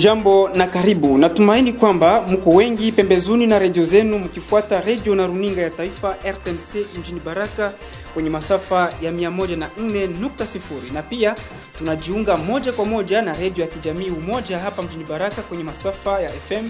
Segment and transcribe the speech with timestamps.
[0.00, 1.18] Ujambo na karibu.
[1.18, 6.74] Natumaini kwamba mko wengi pembezoni na redio zenu mkifuata redio na runinga ya taifa RTNC
[6.98, 7.72] mjini Baraka
[8.14, 11.34] kwenye masafa ya 104.0 na pia
[11.78, 16.30] tunajiunga moja kwa moja na redio ya kijamii Umoja hapa mjini Baraka kwenye masafa ya
[16.30, 16.68] FM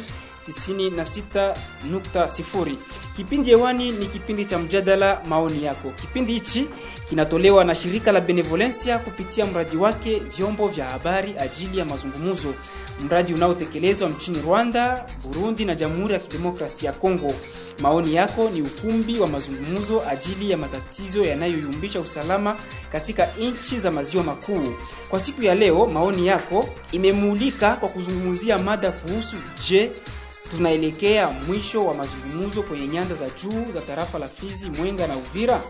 [0.49, 2.77] 96.0.
[3.17, 5.91] Kipindi hewani ni kipindi cha mjadala maoni yako.
[6.01, 6.67] Kipindi hichi
[7.09, 12.55] kinatolewa na shirika la Benevolencia kupitia mradi wake vyombo vya habari ajili ya mazungumzo,
[13.05, 17.35] mradi unaotekelezwa nchini Rwanda, Burundi na Jamhuri ya Kidemokrasia ya Kongo.
[17.81, 22.57] Maoni yako ni ukumbi wa mazungumzo ajili ya matatizo yanayoyumbisha usalama
[22.93, 24.75] katika nchi za maziwa makuu.
[25.09, 29.37] Kwa siku ya leo, maoni yako imemulika kwa kuzungumzia mada kuhusu
[29.69, 29.91] je,
[30.51, 35.61] tunaelekea mwisho wa mazungumzo kwenye nyanda za juu za tarafa la Fizi, Mwenga na Uvira.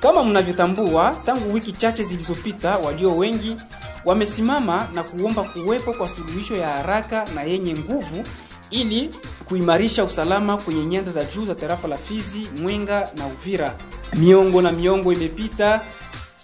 [0.00, 3.56] Kama mnavyotambua, tangu wiki chache zilizopita, walio wengi
[4.04, 8.24] wamesimama na kuomba kuwepo kwa suluhisho ya haraka na yenye nguvu
[8.70, 9.10] ili
[9.44, 13.74] kuimarisha usalama kwenye nyanda za juu za tarafa la Fizi, Mwenga na Uvira.
[14.14, 15.80] Miongo na miongo imepita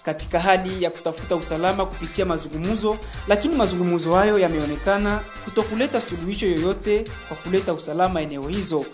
[0.05, 7.37] katika hali ya kutafuta usalama kupitia mazungumzo, lakini mazungumzo hayo yameonekana kutokuleta suluhisho yoyote kwa
[7.37, 8.85] kuleta usalama eneo hizo.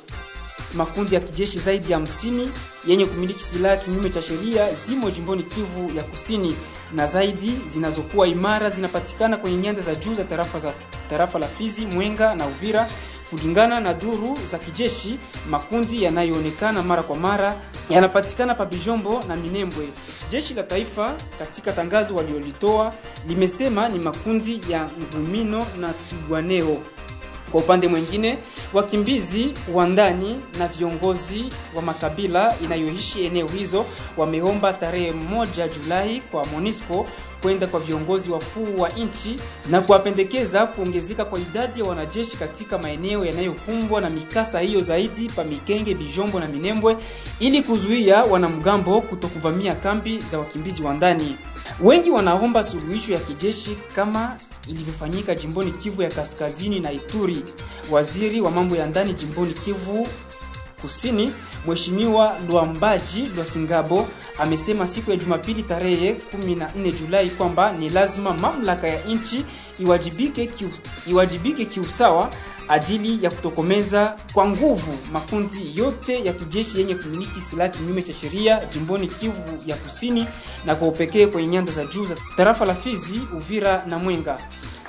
[0.73, 2.51] Makundi ya kijeshi zaidi ya hamsini
[2.87, 6.55] yenye kumiliki silaha kinyume cha sheria zimo jimboni Kivu ya Kusini,
[6.95, 10.73] na zaidi zinazokuwa imara zinapatikana kwenye nyanda za juu za tarafa, za
[11.09, 12.89] tarafa la Fizi, Mwenga na Uvira.
[13.31, 17.55] Kulingana na duru za kijeshi, makundi yanayoonekana mara kwa mara
[17.89, 19.87] yanapatikana pa Bijombo na Minembwe.
[20.31, 22.93] Jeshi la taifa katika tangazo waliolitoa
[23.27, 26.77] limesema ni makundi ya Ngumino na Kigwaneo.
[27.51, 28.37] Kwa upande mwingine,
[28.73, 31.45] wakimbizi wa ndani na viongozi
[31.75, 33.85] wa makabila inayoishi eneo hizo
[34.17, 37.07] wameomba tarehe moja Julai kwa monisco
[37.41, 39.35] kwenda kwa viongozi wakuu wa nchi
[39.69, 45.43] na kuwapendekeza kuongezeka kwa idadi ya wanajeshi katika maeneo yanayokumbwa na mikasa hiyo zaidi pa
[45.43, 46.97] Mikenge, Bijombo na Minembwe
[47.39, 51.35] ili kuzuia wanamgambo kutokuvamia kambi za wakimbizi wa ndani.
[51.79, 54.37] Wengi wanaomba suluhisho ya kijeshi kama
[54.67, 57.43] ilivyofanyika jimboni Kivu ya Kaskazini na Ituri.
[57.91, 60.07] Waziri wa mambo ya ndani jimboni Kivu
[60.81, 61.33] Kusini,
[61.67, 64.07] Mheshimiwa Luambaji Lwasingabo
[64.39, 69.45] amesema siku ya Jumapili tarehe 14 Julai kwamba ni lazima mamlaka ya nchi
[69.79, 70.69] iwajibike kiu,
[71.07, 72.29] iwajibike kiusawa
[72.67, 78.65] ajili ya kutokomeza kwa nguvu makundi yote ya kijeshi yenye kumiliki silaha kinyume cha sheria
[78.73, 80.27] jimboni Kivu ya Kusini
[80.65, 84.37] na kwa upekee kwenye nyanda za juu za tarafa la Fizi, Uvira na Mwenga.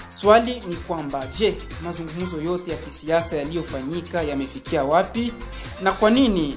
[0.09, 5.33] Swali ni kwamba je, mazungumzo yote ya kisiasa yaliyofanyika yamefikia wapi
[5.83, 6.57] na kwa nini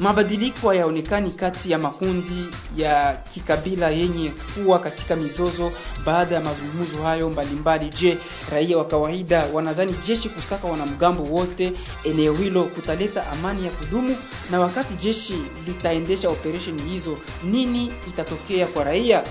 [0.00, 5.72] mabadiliko hayaonekani kati ya makundi ya kikabila yenye kuwa katika mizozo
[6.06, 7.88] baada ya mazungumzo hayo mbalimbali?
[8.00, 8.18] Je,
[8.52, 11.72] raia wa kawaida wanadhani jeshi kusaka wanamgambo wote
[12.04, 14.16] eneo hilo kutaleta amani ya kudumu?
[14.50, 15.34] Na wakati jeshi
[15.66, 19.24] litaendesha operesheni hizo, nini itatokea kwa raia?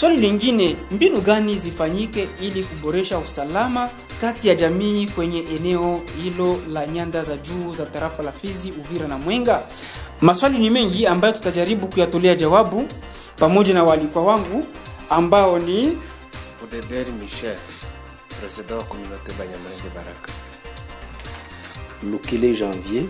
[0.00, 3.90] Swali lingine, mbinu gani zifanyike ili kuboresha usalama
[4.20, 9.08] kati ya jamii kwenye eneo hilo la nyanda za juu za tarafa la Fizi, Uvira
[9.08, 9.62] na Mwenga?
[10.20, 12.88] Maswali ni mengi ambayo tutajaribu kuyatolea jawabu
[13.36, 14.64] pamoja na waalikwa wangu
[15.10, 15.98] ambao ni
[16.64, 17.56] Odeder Michel,
[18.40, 20.32] president wa communauté Banyamulenge Baraka.
[22.10, 23.04] Lukile Janvier,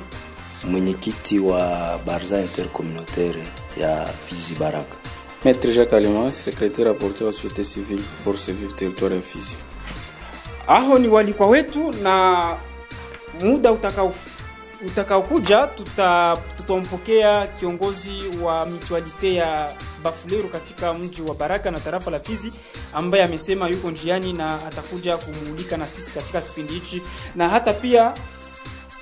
[0.70, 3.44] mwenyekiti wa Barza Intercommunautaire
[3.80, 4.96] ya Fizi Baraka.
[5.44, 9.56] Maître Jacques Alima, secrétaire rapporteur wa société civile Force Vive territoire ya Fizi.
[10.68, 12.56] Aho ni walikwa wetu na
[13.40, 14.14] muda utakao
[14.86, 18.10] utakaokuja tuta tutampokea kiongozi
[18.42, 19.70] wa mitualite ya
[20.02, 22.52] Bafuleru katika mji wa Baraka na tarafa la Fizi
[22.94, 27.02] ambaye amesema yuko njiani na atakuja kumulika na sisi katika kipindi hichi,
[27.36, 28.12] na hata pia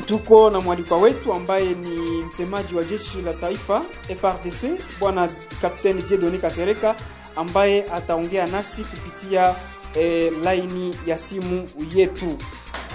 [0.06, 3.82] tuko na mwalikwa wetu ambaye ni msemaji wa jeshi la taifa
[4.20, 5.28] FRDC bwana
[5.62, 6.94] Kapteni Dieudonne Kasereka
[7.36, 9.54] ambaye ataongea nasi kupitia
[9.94, 12.38] eh, laini ya simu yetu.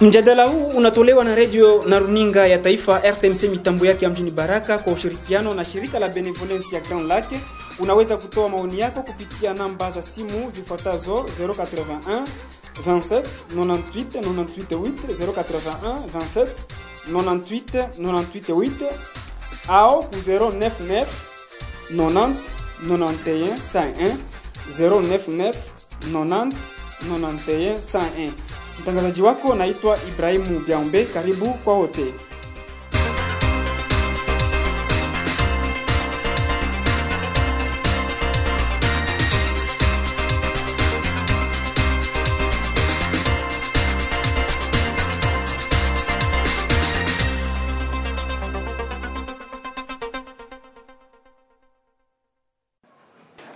[0.00, 4.78] Mjadala huu unatolewa na redio na runinga ya taifa RTMC mitambo yake ya mjini Baraka
[4.78, 7.40] kwa ushirikiano na shirika la Benevolence ya Grand Lake.
[7.78, 12.22] Unaweza kutoa maoni yako kupitia namba za simu zifuatazo 081
[12.86, 13.22] 27
[13.56, 13.76] 98
[14.20, 15.96] 98 081
[16.34, 16.46] 27
[17.12, 18.70] 98 98 8
[19.68, 21.06] au ku 099
[21.94, 22.34] 90
[22.86, 24.16] 91 101
[24.78, 25.54] 099
[26.12, 26.52] 90 91
[27.10, 28.30] 101.
[28.80, 32.14] Mtangazaji wako naitwa Ibrahimu byaumbe Karibu kwa wote.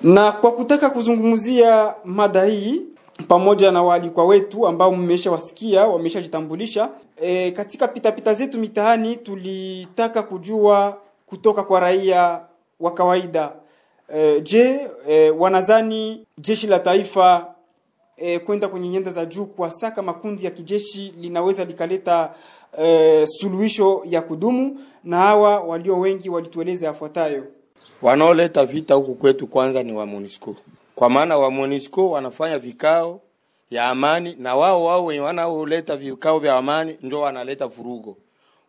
[0.02, 2.82] Na kwa kutaka kuzungumzia mada hii
[3.28, 6.88] pamoja na waalikwa wetu ambao mmeshawasikia wameshajitambulisha,
[7.22, 12.40] e, katika pitapita zetu mitaani tulitaka kujua kutoka kwa raia
[12.80, 13.52] wa kawaida
[14.14, 17.54] e, je, e, wanazani jeshi la taifa
[18.16, 22.34] e, kwenda kwenye nyanda za juu kuwasaka makundi ya kijeshi linaweza likaleta
[22.82, 27.44] e, suluhisho ya kudumu, na hawa walio wengi walitueleza yafuatayo.
[28.02, 30.56] Wanaoleta vita huku kwetu kwanza ni wa MONUSCO,
[30.94, 33.20] kwa maana wa MONUSCO wanafanya vikao
[33.70, 38.16] ya amani, na wao wao wenye wanaoleta vikao vya amani ndio wanaleta vurugo,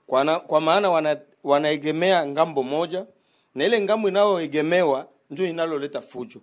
[0.08, 3.06] kwa, na, kwa maana wana, wanaegemea ng'ambo moja,
[3.56, 6.40] na ile ng'ambo inayoegemewa ndio inaloleta fujo,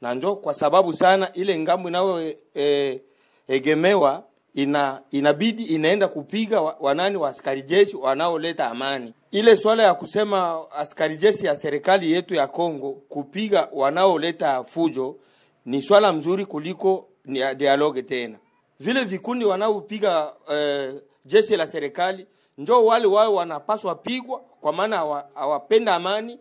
[0.00, 4.30] na ndio kwa sababu sana ile ng'ambo inayoegemewa e,
[4.60, 9.14] ina inabidi inaenda kupiga wanani wa askari jeshi wanaoleta amani.
[9.30, 15.16] Ile swala ya kusema askari jeshi ya serikali yetu ya Kongo kupiga wanaoleta fujo
[15.64, 18.38] ni swala mzuri kuliko ni dialogue tena.
[18.80, 20.94] Vile vikundi wanaopiga eh,
[21.24, 22.26] jeshi la serikali
[22.58, 26.38] njo wale wao wanapaswa pigwa, kwa maana hawa- hawapenda amani,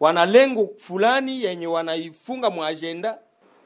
[0.00, 3.18] wana lengo fulani yenye wanaifunga mwa agenda.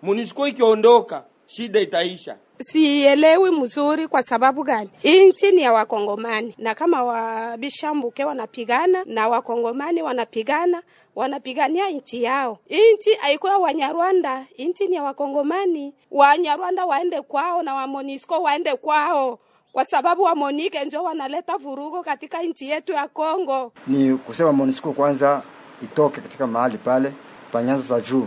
[0.02, 2.37] MONUSCO ikiondoka, shida itaisha.
[2.60, 4.90] Sielewi mzuri kwa sababu gani?
[5.02, 10.82] Inchi ni ya Wakongomani, na kama wabishambuke wanapigana na Wakongomani wanapigana,
[11.16, 12.58] wanapigania nchi yao.
[12.69, 15.94] Inchi haikuwa Wanyarwanda, inchi ni ya Wakongomani.
[16.10, 19.38] Wanyarwanda waende kwao na Wamonisco waende kwao,
[19.72, 23.72] kwa sababu Wamonike njo wanaleta vurugo katika nchi yetu ya Kongo.
[23.87, 25.43] ni kusema Monisco kwanza
[25.82, 27.12] itoke katika mahali pale
[27.52, 28.26] panyanzo za juu.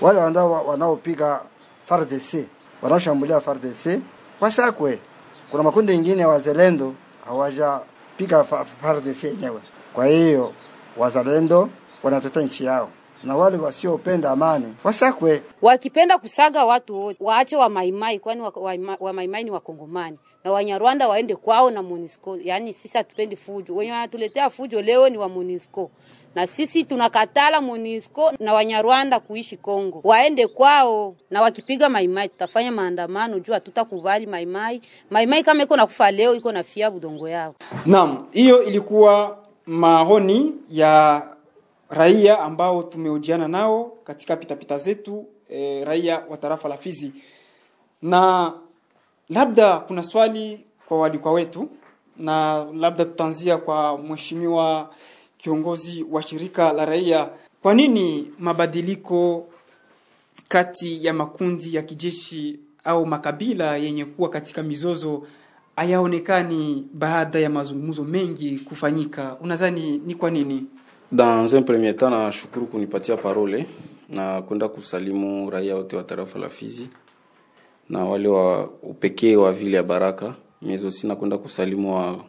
[0.00, 1.40] Wale wanao wanaopiga
[1.84, 2.34] FARDC
[2.82, 4.00] wanaoshambulia FARDC
[4.40, 4.98] wasakwe.
[5.50, 6.94] Kuna makundi mengine ya wazalendo
[7.26, 9.60] hawajapiga fa- FARDC yenyewe.
[9.92, 10.52] Kwa hiyo
[10.96, 11.68] wazalendo
[12.02, 12.88] wanatetea nchi yao,
[13.24, 15.42] na wale wasiopenda amani wasakwe.
[15.62, 20.52] wakipenda kusaga watu wote waache wa maimai, kwani wa, wa, wa maimai ni wakongomani na
[20.52, 22.38] Wanyarwanda waende kwao na Monisco.
[22.44, 25.90] Yaani sisi hatupendi fujo, wenye wanatuletea fujo leo ni wa Monisco,
[26.34, 31.14] na sisi tunakatala Monisco na Wanyarwanda kuishi Kongo, waende kwao.
[31.30, 34.82] Na wakipiga maimai, tutafanya maandamano juu hatutakubali maimai.
[35.10, 37.54] Maimai kama iko nakufa leo, iko nafia budongo yao.
[37.86, 41.26] Naam, hiyo ilikuwa maoni ya
[41.88, 47.12] raia ambao tumeojiana nao katika pitapita zetu e, raia wa tarafa la Fizi,
[48.02, 48.52] na
[49.30, 51.68] labda kuna swali kwa walikwa wetu,
[52.16, 54.90] na labda tutaanzia kwa mheshimiwa
[55.38, 57.28] kiongozi wa shirika la raia.
[57.62, 59.46] Kwa nini mabadiliko
[60.48, 65.22] kati ya makundi ya kijeshi au makabila yenye kuwa katika mizozo
[65.76, 69.36] hayaonekani baada ya mazungumzo mengi kufanyika?
[69.40, 70.66] unazani ni kwa nini?
[71.12, 73.66] Dans un premier temps, nashukuru kunipatia parole
[74.08, 76.88] na kwenda kusalimu raia wote wa tarafa la Fizi
[77.90, 82.24] na wale wa upekee wa vile ya Baraka mezo sina kwenda kusalimu wa,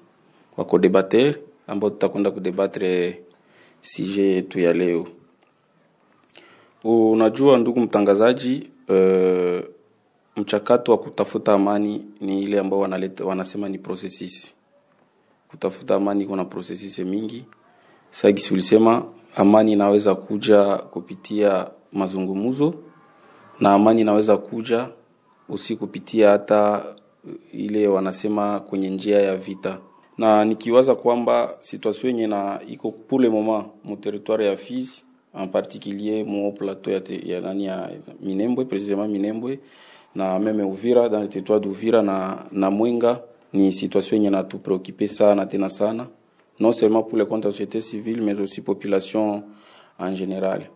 [0.58, 1.36] wa kodebater
[1.68, 3.22] ambao tutakwenda kudebatre
[3.82, 5.08] sije yetu ya leo.
[6.84, 9.60] Unajua ndugu mtangazaji, uh,
[10.36, 14.54] mchakato wa kutafuta amani ni ile ambao wanaleta, wanasema ni processes.
[15.48, 17.46] Kutafuta amani kuna processes mingi
[18.12, 22.74] Sagisi ulisema amani inaweza kuja kupitia mazungumzo
[23.60, 24.90] na amani inaweza kuja
[25.52, 26.86] usi kupitia hata
[27.54, 29.78] ile wanasema kwenye njia ya vita,
[30.18, 35.04] na nikiwaza kwamba situation yenye na iko pour le moment mu territoire ya Fizi
[35.34, 37.90] en particulier mu plateau ya, te, ya nani ya
[38.22, 39.60] Minembwe précisément Minembwe
[40.16, 43.20] na meme Uvira dans le territoire d'Uvira na, na Mwenga
[43.54, 46.08] ni situation yenye na tu préoccuper sana tena sana
[46.60, 49.44] non seulement pour le compte de société civile mais aussi population
[50.00, 50.70] en général.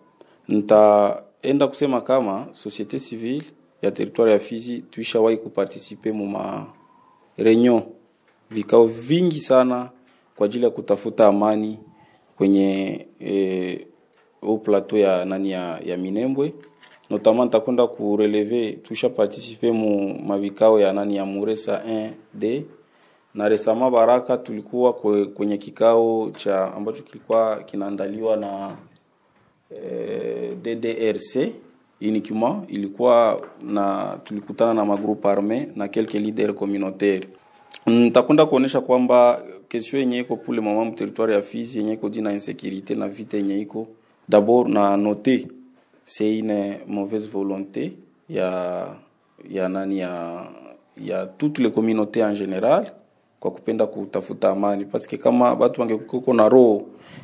[0.47, 3.43] Nitaenda kusema kama société civile
[3.85, 6.67] ya territoire ya Fizi tuishawahi kupartisipe mu ma
[7.37, 7.83] reunion.
[8.51, 9.89] Vikao vingi sana
[10.35, 11.79] kwa ajili ya kutafuta amani
[12.37, 13.85] kwenye eh,
[14.43, 16.53] au plateau ya nani ya, ya Minembwe.
[17.09, 22.61] Notamment ntakwenda kureleve tuisha participe mu mavikao ya nani ya Muresa 1D
[23.33, 28.77] na resama Baraka tulikuwa kwe, kwenye kikao cha ambacho kilikuwa kinaandaliwa na
[29.71, 31.51] eh, DDRC
[32.01, 37.27] uniquement ilikuwa na tulikutana na magroupe arme na quelques leader communautaire.
[37.85, 42.95] Nitakwenda kuonesha kwamba kesho yenye iko pule le territoire ya Fizi yenye iko dina insécurité
[42.95, 43.87] na vita yenye iko
[44.29, 45.47] d'abord na note
[46.05, 47.93] c'est une mauvaise volonté
[48.29, 48.87] ya
[49.49, 50.45] ya nani ya
[50.97, 52.91] ya toutes les communautés en général
[53.39, 56.81] kwa kupenda kutafuta amani, parce que kama watu wangekuwa na roho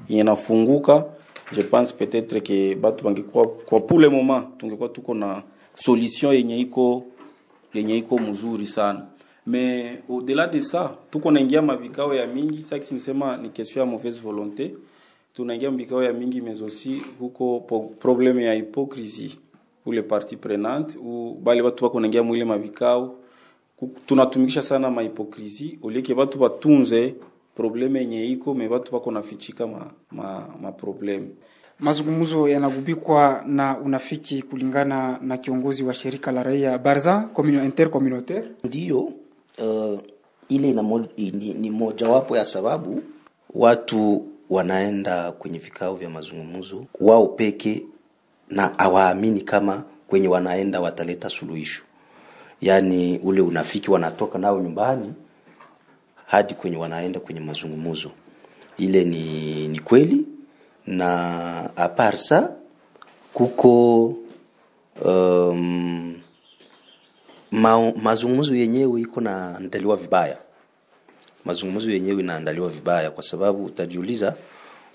[0.10, 1.06] yenye nafunguka
[1.51, 5.43] je pense peut-être que batu bangekuwa kwa pour le moment tungekuwa tuko na
[5.74, 7.03] solution yenye iko
[7.74, 9.08] yenye iko mzuri sana.
[9.46, 12.63] Mais au-delà de ça tuko naingia mavikao ya mingi.
[12.63, 14.74] Sasa nisema ni question ya mauvaise volonté.
[15.34, 17.60] Tunaingia mabikao ya mingi mais aussi huko
[18.00, 19.38] probleme ya hypocrisie.
[19.84, 23.15] Pour les prenante ou bale batu bako naingia mwile mavikao
[24.05, 27.15] tunatumikisha sana mahipokrisi olieke batu batunze
[27.55, 31.27] probleme yenye iko me watu wako nafichika ma, ma, ma probleme
[31.81, 37.29] Mazungumzo yanagubikwa na unafiki kulingana na kiongozi wa shirika la raia Barza
[37.65, 38.48] Intercommunautaire.
[38.63, 40.00] Ndiyo, uh,
[40.50, 43.01] ile ina mo, ni, ni mojawapo ya sababu
[43.53, 47.86] watu wanaenda kwenye vikao vya mazungumzo wao peke
[48.50, 51.84] na awaamini kama kwenye wanaenda wataleta suluhisho,
[52.62, 55.13] yaani ule unafiki wanatoka nao nyumbani
[56.32, 58.12] hadi kwenye wanaenda kwenye mazungumzo.
[58.78, 60.26] Ile ni, ni kweli
[60.88, 62.52] na aparsa
[63.34, 64.06] kuko
[65.06, 66.22] um,
[67.52, 70.38] ma, mazungumzo yenyewe iko naandaliwa vibaya
[71.46, 74.36] mazungumzo yenyewe inaandaliwa vibaya kwa sababu utajiuliza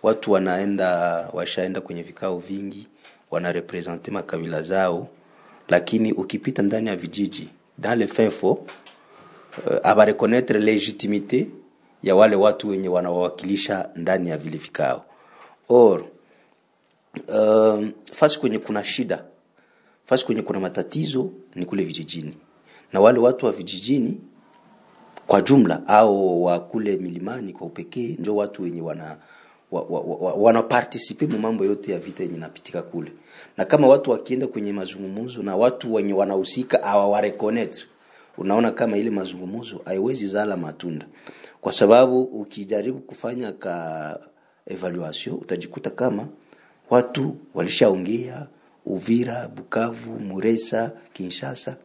[0.02, 0.88] watu wanaenda
[1.32, 2.86] washaenda kwenye vikao vingi
[3.30, 5.08] wanarepresente makabila zao
[5.68, 8.58] lakini ukipita ndani ya vijiji dans le fin fond
[9.66, 11.48] uh, abarekonetre legitimite
[12.02, 15.04] ya wale watu wenye wanawawakilisha ndani ya vile vikao.
[15.68, 16.04] Or
[17.28, 19.24] um, fasi kwenye kuna shida
[20.04, 22.36] fasi kwenye kuna matatizo ni kule vijijini.
[22.92, 24.20] Na wale watu wa vijijini
[25.26, 29.16] kwa jumla au wa kule milimani kwa upekee ndio watu wenye wana
[29.70, 33.12] wa, wa, wa, wanapartisipe mu mambo yote ya vita yenye napitika kule.
[33.56, 37.84] Na kama watu wakienda kwenye mazungumzo na watu wenye wanahusika awawarekonetre
[38.38, 41.06] unaona kama ile mazungumzo haiwezi zala matunda.
[41.60, 44.18] Kwa sababu ukijaribu kufanya ka
[44.66, 46.26] evaluation utajikuta kama
[46.90, 48.46] watu walishaongea
[48.86, 51.76] Uvira, Bukavu, Muresa, Kinshasa,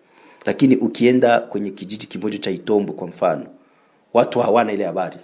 [0.46, 3.46] lakini ukienda kwenye kijiji kimoja cha Itombo kwa mfano,
[4.14, 5.18] watu hawana ile habari,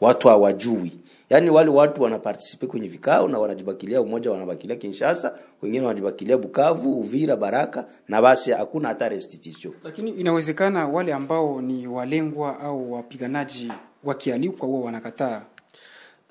[0.00, 0.92] watu hawajui.
[1.30, 7.36] Yaani wale watu wanapartisipe kwenye vikao na wanajibakilia, umoja wanabakilia Kinshasa, wengine wanajibakilia Bukavu, Uvira,
[7.36, 9.74] Baraka, na basi hakuna hata restitution.
[9.84, 13.72] Lakini inawezekana wale ambao ni walengwa au wapiganaji
[14.04, 15.42] wakialikwa huwa wanakataa.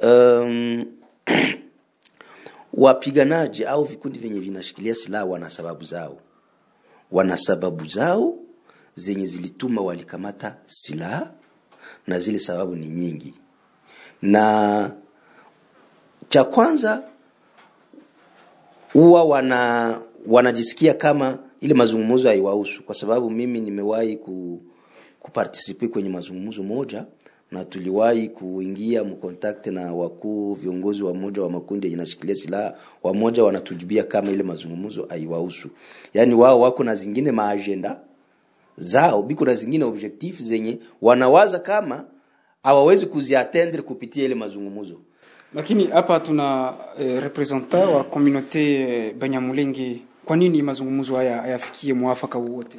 [0.03, 0.85] um,
[2.73, 6.17] wapiganaji au vikundi vyenye vinashikilia silaha wana sababu zao,
[7.11, 8.35] wana sababu zao
[8.95, 11.31] zenye zilituma walikamata silaha,
[12.07, 13.33] na zile sababu ni nyingi.
[14.21, 14.91] Na
[16.29, 17.03] cha kwanza
[18.93, 24.59] huwa wana wanajisikia kama ile mazungumzo haiwahusu, kwa sababu mimi nimewahi ku,
[25.19, 27.05] kupartisipe kwenye mazungumzo moja
[27.51, 32.73] na tuliwahi kuingia mkontakt na wakuu viongozi wa moja wa makundi yenye nashikilia silaha,
[33.03, 35.69] wamoja wanatujibia kama ile mazungumzo haiwahusu,
[36.13, 37.99] yaani wao wako na zingine maajenda
[38.77, 42.05] zao, biko na zingine objectif zenye wanawaza kama
[42.63, 44.95] hawawezi kuziatendre kupitia ile mazungumzo.
[45.53, 50.01] Lakini hapa tuna eh, representant wa communauté eh, Banyamulenge.
[50.25, 52.77] Kwa nini mazungumzo haya hayafikie mwafaka wowote?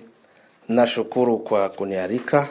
[0.69, 2.49] Nashukuru kwa kunialika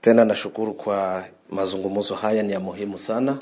[0.00, 3.38] tena, nashukuru kwa mazungumzo haya, ni ya muhimu sana.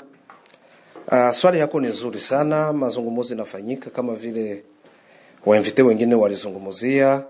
[1.11, 2.73] Uh, swali yako ni nzuri sana.
[2.73, 4.63] Mazungumzo inafanyika kama vile
[5.45, 7.25] wainvite wengine walizungumzia,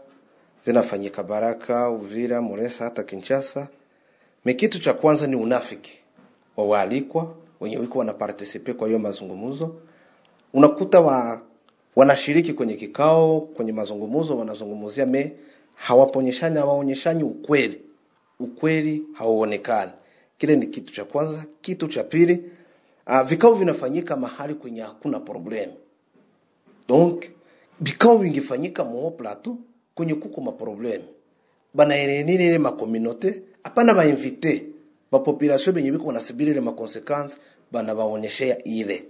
[0.65, 3.67] zinafanyika Baraka, Uvira, Muresa, hata Kinshasa.
[4.46, 6.00] Me kitu cha kwanza ni unafiki
[6.58, 9.75] wa waalikwa wenye wiko wanapartisipe kwa hiyo mazungumzo.
[10.54, 11.42] Unakuta wa
[11.96, 15.34] wanashiriki kwenye kikao, kwenye mazungumzo, wanazungumzia me
[15.75, 17.82] hawaponyeshani, hawaonyeshani ukweli,
[18.40, 19.92] ukweli hauonekani.
[20.38, 21.46] Kile ni kitu cha kwanza.
[21.62, 22.52] Kitu cha pili,
[23.08, 25.70] uh, vikao vinafanyika mahali kwenye hakuna problem.
[26.88, 27.25] Donc
[27.82, 29.58] vikao vingifanyika mo plateau
[29.96, 30.52] kwenye kuko ma
[31.75, 34.65] problem bana nini ile ma communauté hapana ba invité
[35.12, 37.38] ba population benye biko nasibiri ile ma banabaonyeshea
[37.72, 39.05] bana baonyeshea ile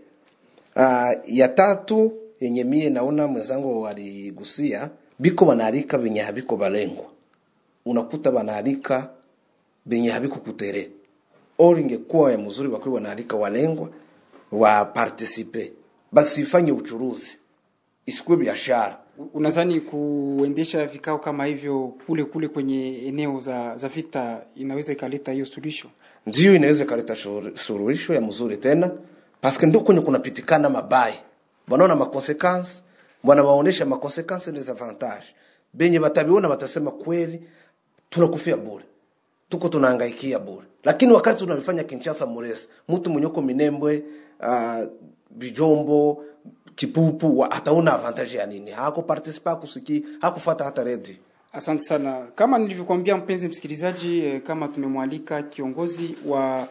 [0.75, 7.05] uh, ya tatu yenye mie naona mwenzangu waligusia biko banaalika benye habiko balengwa.
[7.86, 9.10] Unakuta banaalika
[9.86, 10.91] benye habiko kutere.
[11.57, 13.89] Or ingekuwa ya mzuri bakiwa wanaalika walengwa
[14.51, 15.74] wa participe.
[16.12, 17.38] Basifanye uchuruzi.
[18.05, 24.91] Isikuwe biashara Unadhani kuendesha vikao kama hivyo kule kule kwenye eneo za, za vita inaweza
[24.91, 25.88] ikaleta hiyo suluhisho?
[26.25, 27.15] ndio inaweza ikaleta
[27.55, 28.91] suluhisho ya mzuri tena
[29.41, 31.15] paske ndio kwenye kunapitikana mabaya.
[31.69, 32.81] Wanaona makonsekansi
[33.24, 35.25] wanawaonesha makonsekansi ni avantage
[35.74, 37.41] benye batabiona watasema kweli
[38.10, 38.84] tunakufia bure.
[39.50, 40.67] Tuko tunahangaikia bure.
[40.84, 44.03] Lakini wakati tunavifanya kinshasa muresa mtu mwenyeko minembwe
[44.39, 44.88] uh,
[45.31, 46.24] bijombo
[46.75, 51.20] kipupu ataona avantage ya nini hakupartisipa hakusiki hakufata hata redi
[51.55, 52.27] Asante sana.
[52.36, 56.67] Kama nilivyokuambia mpenzi msikilizaji, eh, kama tumemwalika kiongozi wa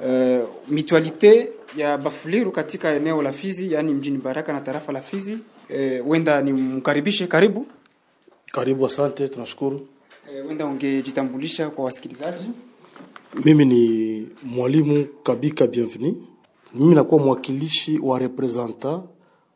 [0.00, 5.38] uh, mitualite ya Bafuliru katika eneo la Fizi, yani mjini Baraka na tarafa la Fizi,
[5.70, 7.26] Wenda wenda nimkaribishe.
[7.26, 7.66] Karibu.
[8.52, 9.86] Karibu, asante, tunashukuru.
[10.34, 12.46] Eh, wenda ungejitambulisha kwa wasikilizaji.
[13.44, 16.26] Mimi ni mwalimu Kabika Bienvenu.
[16.78, 19.04] Mimi nakuwa mwakilishi wa representant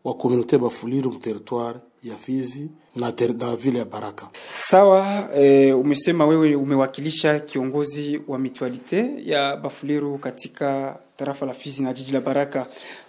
[0.05, 4.29] wa komunote Bafuliru mteritoire ya Fizi na, ter, na vile ya Baraka.
[4.59, 11.93] Sawa, e, umesema wewe umewakilisha kiongozi wa mitualite ya Bafuliru katika tarafa la Fizi na
[11.93, 12.67] jiji la Baraka.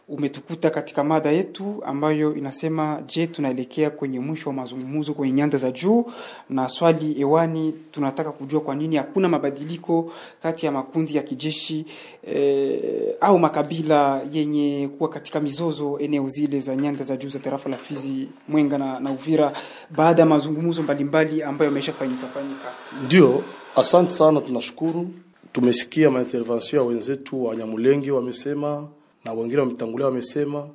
[0.10, 5.72] Umetukuta katika mada yetu ambayo inasema, je, tunaelekea kwenye mwisho wa mazungumzo kwenye nyanda za
[5.72, 6.06] juu?
[6.50, 10.12] Na swali hewani, tunataka kujua kwa nini hakuna mabadiliko
[10.44, 11.86] kati ya makundi ya kijeshi
[12.24, 17.70] eh, au makabila yenye kuwa katika mizozo eneo zile za nyanda za juu za tarafa
[17.70, 19.54] la Fizi, Mwenga na, na Uvira
[19.90, 22.72] baada ya mazungumzo mbalimbali ambayo yameshafanyika fanyika.
[23.06, 23.44] Ndio,
[23.76, 25.08] asante sana, tunashukuru.
[25.52, 28.90] Tumesikia maintervention ya wenzetu wa Nyamulenge wamesema
[29.26, 30.70] na wengine wametangulia wamesema,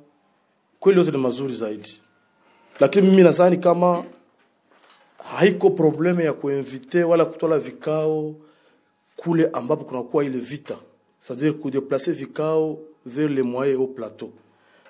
[0.79, 2.01] kweli yote ni mazuri zaidi,
[2.79, 4.03] lakini mimi nadhani kama
[5.23, 8.35] haiko probleme ya kuinvite wala kutwala vikao
[9.15, 10.77] kule ambapo kunakuwa ile vita,
[11.21, 14.31] c'est-à-dire kudeplace vikao vers le moyen au plateau.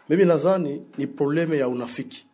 [0.10, 2.26] Mimi nadhani ni probleme ya unafiki,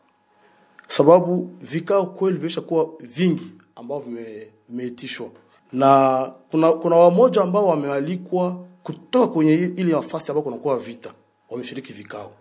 [0.88, 5.30] sababu vikao kweli vimeshakuwa vingi ambao vime- vimeitishwa
[5.74, 11.14] na kuna, kuna wamoja ambao wamealikwa kutoka kwenye ile nafasi ambao kunakuwa vita,
[11.50, 12.32] wameshiriki vikao.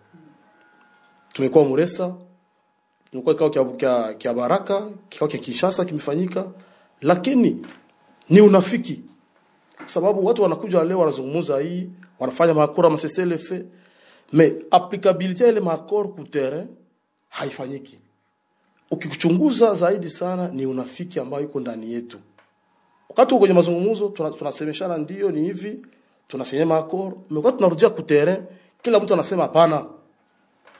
[1.33, 2.15] Tumekuwa Muresa,
[3.11, 6.45] tumekuwa kikao kia, kia, kia Baraka, kikao kia Kinshasa kimefanyika,
[7.01, 7.65] lakini
[8.29, 9.01] ni unafiki.
[9.85, 13.65] Sababu watu wanakuja leo wanazungumza hii wanafanya makora maseselefe
[14.33, 16.67] me applicability ile makor ku terrain
[17.29, 17.99] haifanyiki.
[18.91, 22.17] Ukichunguza zaidi sana ni unafiki ambayo iko ndani yetu
[23.15, 25.81] wakati kwenye mazungumzo tunasemeshana tuna- ndio ni hivi.
[26.27, 28.03] Tunasema akoro mekuwa tunarudia ku
[28.81, 29.85] kila mtu anasema hapana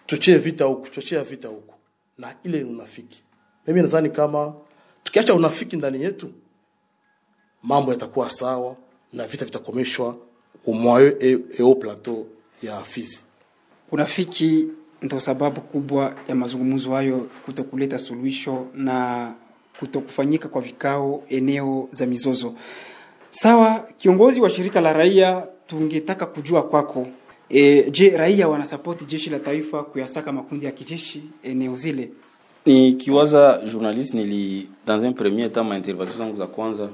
[0.06, 1.74] chochee vita huku chochea vita huku.
[2.18, 3.24] Na ile ni unafiki.
[3.68, 4.54] Mimi nadhani kama
[5.04, 6.30] tukiacha unafiki ndani yetu
[7.64, 8.76] mambo yatakuwa sawa
[9.14, 10.18] na vita vitakomeshwa
[10.66, 12.28] kumwayo e, eo plateau
[12.62, 13.24] ya Fizi.
[13.92, 14.68] Unafiki
[15.02, 19.34] ndo sababu kubwa ya mazungumzo hayo kutokuleta suluhisho na
[19.80, 22.54] kutokufanyika kwa vikao eneo za mizozo.
[23.32, 27.08] Sawa, kiongozi wa shirika la raia, tungetaka kujua kwako
[27.50, 32.12] e, je, raia wanasapoti jeshi la taifa kuyasaka makundi ya kijeshi eneo zile?
[32.66, 36.90] nikiwaza journalist nili dans un premier temps ma intervention zangu za kwanza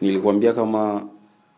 [0.00, 1.06] nilikwambia kama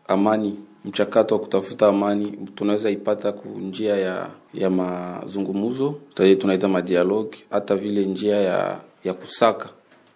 [0.07, 7.75] amani mchakato wa kutafuta amani tunaweza ipata ku njia ya ya mazungumzo tunaita madialogue hata
[7.75, 9.69] vile njia ya ya kusaka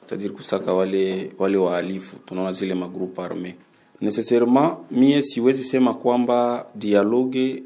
[0.07, 2.15] c'est-à-dire kusaka wale wale wahalifu.
[2.25, 3.55] Tunaona zile magrupu arme
[4.01, 7.63] necessairement mie siwezi sema kwamba dialogue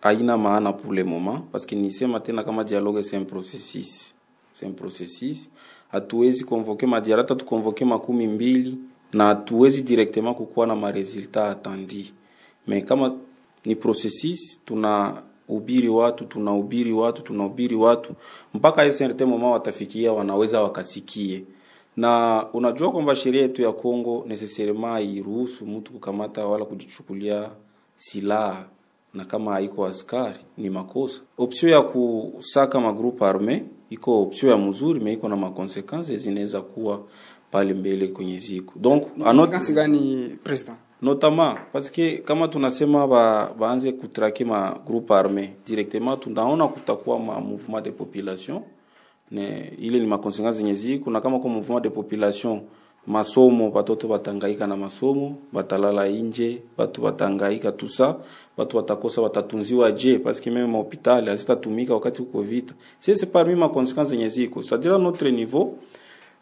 [0.00, 4.14] haina maana pour le moment parce que nisema tena kama dialogue c'est un processus.
[4.52, 5.48] C'est un processus.
[5.92, 8.78] Hatuwezi konvoke madiara hata tukonvoke makumi mbili
[9.12, 12.12] na hatuwezi directement kukuwa na maresultat attendi
[12.66, 13.14] mais kama
[13.64, 18.14] ni processus tuna ubiri watu tunahubiri watu tunahubiri watu
[18.54, 21.44] mpaka certain moment watafikia wanaweza wakasikie
[21.96, 27.50] na unajua kwamba sheria yetu ya Kongo neseserema hairuhusu mtu kukamata wala kujichukulia
[27.96, 28.64] silaha
[29.14, 31.20] na kama haiko askari ni makosa.
[31.38, 37.00] Option ya kusaka magrupu arme iko option ya mzuri, me iko na makonsekanse zinaweza kuwa
[37.50, 40.78] pale mbele kwenye ziko donc anot gani president?
[41.02, 47.84] notama paske kama tunasema ba, baanze kutrake ma groupe arme directement, tunaona kutakuwa ma mouvement
[47.84, 48.62] de population
[49.30, 52.60] ne, ile ni makonsekansi zenye ziko na kama kwa mouvement de population
[53.06, 58.16] masomo batoto batangaika na masomo batalala inje batu batangaika tusa
[58.58, 60.18] batu batakosa batatunziwa je?
[60.18, 62.74] Parce que même hôpital hazitatumika wakati uko vita.
[63.00, 65.78] C'est parmi ma conséquences zenye ziko c'est-à-dire notre niveau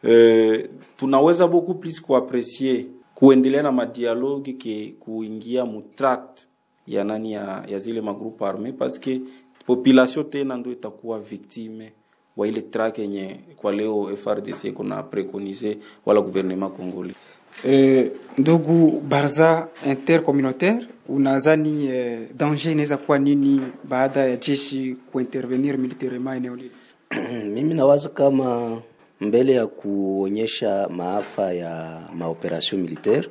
[0.04, 6.48] euh, tunaweza beaucoup plus kuapprécier kuendelea na madialogue ke kuingia mutract
[6.86, 9.20] ya nani ya, ya zile magroupe armé parce que
[9.66, 11.92] population tena ndo itakuwa victime
[12.36, 17.16] wa ile track yenye kwa leo FRDC kuna preconize wala gouvernement congolais.
[17.64, 26.36] Eh, ndugu Barza intercommunautaire, unazani eh, danger inaweza kuwa nini baada ya jeshi kuintervenir militairement
[26.36, 26.70] eneo lile?
[27.54, 28.80] mimi nawaza kama
[29.20, 33.28] mbele ya kuonyesha maafa ya maoperation militaire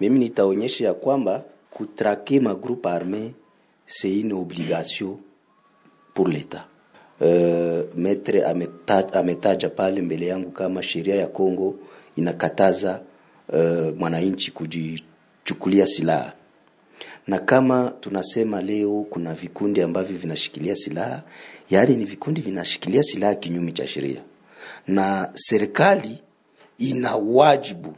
[0.00, 3.32] mimi nitaonyesha ya kwamba kutrake magroupe arme
[3.86, 5.18] c'est une obligation
[6.14, 6.64] pour l'etat
[7.20, 11.74] uh, metre ametaja, ametaja pale mbele yangu kama sheria ya Kongo
[12.16, 13.00] inakataza
[13.48, 16.32] uh, mwananchi kujichukulia silaha
[17.26, 21.22] na kama tunasema leo kuna vikundi ambavyo vinashikilia silaha,
[21.70, 24.22] yaani ni vikundi vinashikilia silaha kinyume cha sheria,
[24.86, 26.18] na serikali
[26.78, 27.94] ina wajibu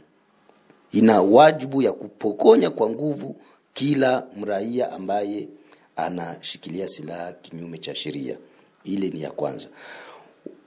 [0.91, 3.35] ina wajibu ya kupokonya kwa nguvu
[3.73, 5.47] kila mraia ambaye
[5.95, 8.37] anashikilia silaha kinyume cha sheria.
[8.83, 9.67] Ile ni ya kwanza.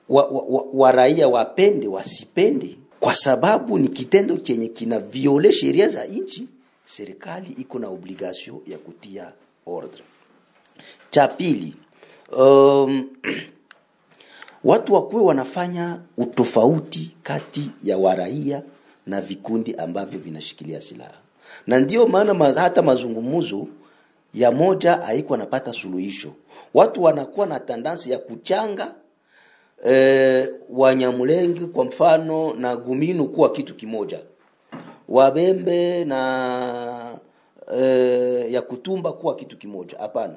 [0.08, 5.88] Wa, wa, wa, wa raia wapende wasipende, kwa sababu ni kitendo chenye kina viole sheria
[5.88, 6.48] za nchi
[6.84, 9.32] serikali iko na obligation ya kutia
[9.66, 10.02] ordre.
[11.10, 11.74] Cha pili,
[12.38, 13.04] um,
[14.64, 18.62] watu wakuwe wanafanya utofauti kati ya waraia
[19.06, 21.18] na vikundi ambavyo vinashikilia silaha,
[21.66, 23.66] na ndiyo maana ma, hata mazungumzo
[24.34, 26.32] ya moja haiko anapata suluhisho.
[26.74, 28.94] Watu wanakuwa na tandansi ya kuchanga
[29.88, 34.20] e, Wanyamulenge kwa mfano na Guminu kuwa kitu kimoja.
[35.08, 37.18] Wabembe na
[37.76, 39.98] e, ya Kutumba kuwa kitu kimoja.
[39.98, 40.34] Hapana,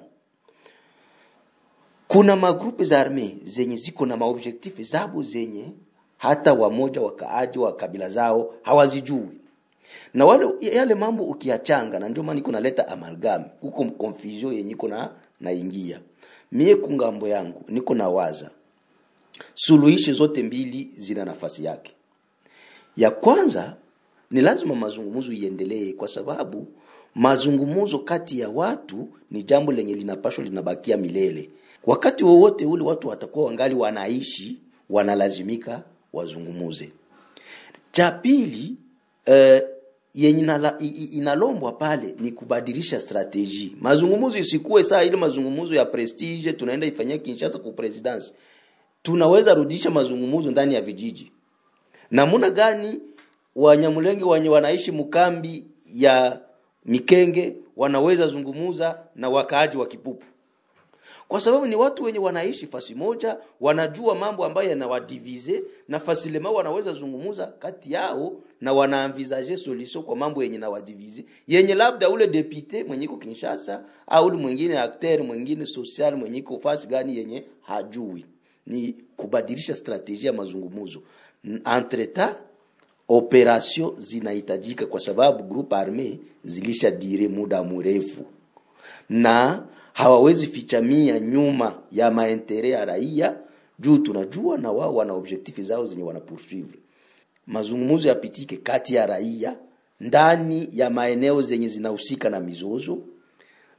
[2.07, 5.71] kuna magrupe za arme zenye ziko na maobjektifu zabo zenye
[6.17, 9.27] hata wamoja wakaaji wa kabila zao hawazijui,
[10.13, 14.87] na wale yale mambo ukiachanga, na ndio maana niko naleta amalgam huko confusion yenye iko
[14.87, 15.09] na
[15.41, 15.99] naingia
[16.51, 18.51] mie kungambo yangu, niko na waza
[19.53, 21.93] suluhishi zote mbili zina nafasi yake.
[22.97, 23.75] Ya kwanza
[24.31, 26.67] ni lazima mazungumzo iendelee, kwa sababu
[27.15, 31.49] mazungumzo kati ya watu ni jambo lenye linapashwa linabakia milele.
[31.85, 34.57] Wakati wowote ule watu watakuwa wangali wanaishi,
[34.89, 35.83] wanalazimika
[36.13, 36.91] wazungumuze.
[37.91, 38.75] Cha pili
[39.25, 39.63] eh,
[40.13, 40.41] yenye
[41.11, 43.75] inalombwa pale ni kubadilisha strateji.
[43.81, 48.33] Mazungumzo isikuwe saa ile mazungumzo ya prestige tunaenda ifanyia Kinshasa ku presidency.
[49.03, 51.31] Tunaweza rudisha mazungumzo ndani ya vijiji.
[52.11, 52.99] Namuna gani
[53.57, 56.39] Wanyamulenge wenye wanaishi mukambi ya
[56.85, 60.25] Mikenge wanaweza zungumuza na wakaaji wa Kipupu?
[61.27, 66.93] Kwa sababu ni watu wenye wanaishi fasi moja, wanajua mambo ambayo yanawadivize na fasilema wanaweza
[66.93, 71.25] zungumuza kati yao na wanaanvisage solution kwa mambo yenye nawadivize.
[71.47, 76.59] Yenye labda ule depute mwenye iko Kinshasa au ule mwingine acteur mwingine social mwenye iko
[76.59, 78.25] fasi gani yenye hajui.
[78.67, 81.01] Ni kubadilisha strategia ya mazungumuzo.
[81.77, 82.39] Entre ta
[83.07, 88.25] operation zinahitajika kwa sababu group arme zilisha dire muda mrefu.
[89.09, 89.63] Na
[89.97, 93.35] hawawezi fichamia nyuma ya maentere ya raia
[93.79, 96.79] juu tunajua na wao wana objektifi zao zenye wana poursuivre.
[97.47, 99.55] Mazungumzo yapitike kati ya raia
[99.99, 102.97] ndani ya maeneo zenye zinahusika na mizozo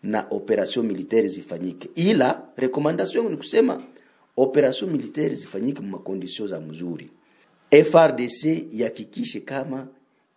[0.02, 1.90] na operation militaire zifanyike.
[1.94, 3.82] Ila recommandation yangu ni kusema
[4.36, 7.10] operation militaire zifanyike mu makondisio za mzuri.
[7.90, 9.86] FRDC ihakikishe kama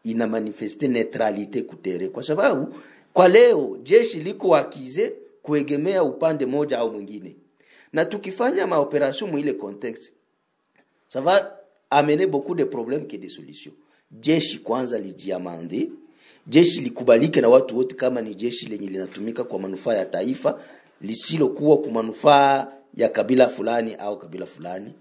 [0.04, 2.76] ina manifeste neutralite kutere, kwa sababu
[3.14, 7.36] kwa leo jeshi liko akize kuegemea upande moja au mwingine,
[7.94, 10.12] na tukifanya maoperation mwile context
[11.14, 11.58] ça va
[11.90, 13.74] amener beaucoup de problèmes que des solutions.
[14.22, 15.92] Jeshi kwanza lijiamande,
[16.48, 20.62] jeshi likubalike na watu wote kama ni jeshi lenye linatumika kwa manufaa ya taifa,
[21.02, 24.94] lisilokuwa kwa manufaa ya kabila fulani au kabila fulani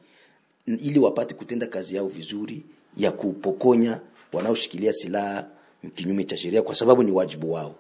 [0.66, 4.00] ili wapate kutenda kazi yao vizuri ya kupokonya
[4.32, 5.48] wanaoshikilia silaha
[5.94, 7.74] kinyume cha sheria, kwa sababu ni wajibu wao.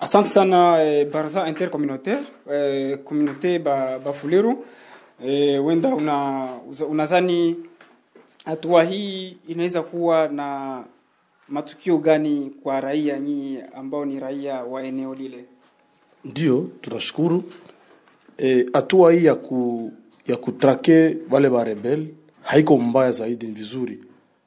[0.00, 2.20] Asante sana e, baraza intercommunautaire.
[2.52, 4.64] E, communauté ba, Bafuliru
[5.24, 6.48] e, wenda una
[6.88, 7.56] unazani
[8.44, 10.84] hatua hii inaweza kuwa na
[11.48, 15.44] matukio gani kwa raia nyinyi ambao ni raia wa eneo lile?
[16.24, 17.44] Ndio, tunashukuru.
[18.38, 19.92] Eh, hatua hii ya ku
[20.26, 22.06] ya kutrake wale barebel
[22.42, 23.98] haiko mbaya zaidi, vizuri,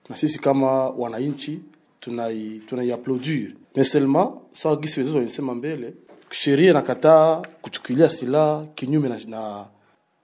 [0.10, 1.60] na sisi kama wananchi
[2.00, 5.02] tunai tunaiapplaudir mais seulement sawa gisi
[5.42, 5.94] mbele,
[6.32, 9.66] sheria inakataa kuchukulia silaha kinyume na, na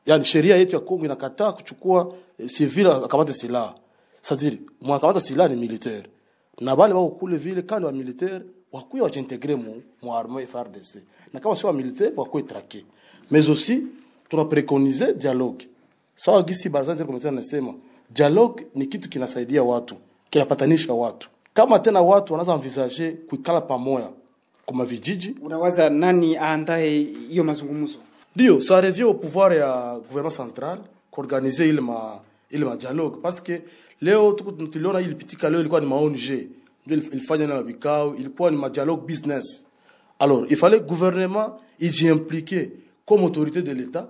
[0.05, 3.75] yani sheria yetu ya Kongo inakataa kuchukua eh, civil akamata silaha
[4.21, 6.03] c'est-à-dire mwakamata silaha ni militaire.
[6.61, 10.95] Na bale wao kule vile kando wa militaire wakuya wajintegre mu, mu armée FARDC
[11.33, 12.13] na kama sio wa militaire
[13.31, 13.83] mais aussi
[14.29, 15.67] tuna préconiser dialogue.
[16.15, 17.73] Sawa gisi baraza communitaire nasema
[18.09, 19.95] dialogue ni kitu kinasaidia watu
[20.29, 24.09] kinapatanisha watu kama tena watu wanaanza envisager kuikala pamoja
[24.85, 27.97] vijiji Unawaza nani aandae hiyo mazungumzo?
[28.35, 30.79] ndio ça revient au pouvoir ya gouvernement central
[31.11, 32.19] kuorganize ile ma
[32.51, 33.21] ile ma dialogue.
[33.21, 33.61] Parce que
[34.01, 34.31] leo
[34.71, 36.15] tuliona ilipitika leo ilikuwa ni ma ONG
[36.85, 39.65] ndio ilif- ilifanya na vikao ilikuwa ni ma dialogue business.
[40.19, 42.69] Alors il fallait gouvernement ijiimpliquer
[43.05, 44.05] comme autorité de l'état.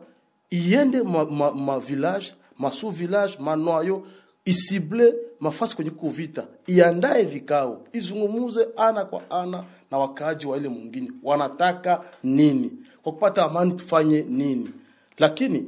[0.51, 4.03] Iende ma, ma, ma village ma sous village manoyo
[4.45, 11.11] isible mafasi kwenye kuvita iandae vikao izungumuze ana kwa ana na wakaaji wa ile mwingine.
[11.23, 12.71] Wanataka nini?
[13.03, 14.69] Kwa kupata amani tufanye nini?
[15.17, 15.65] Lakini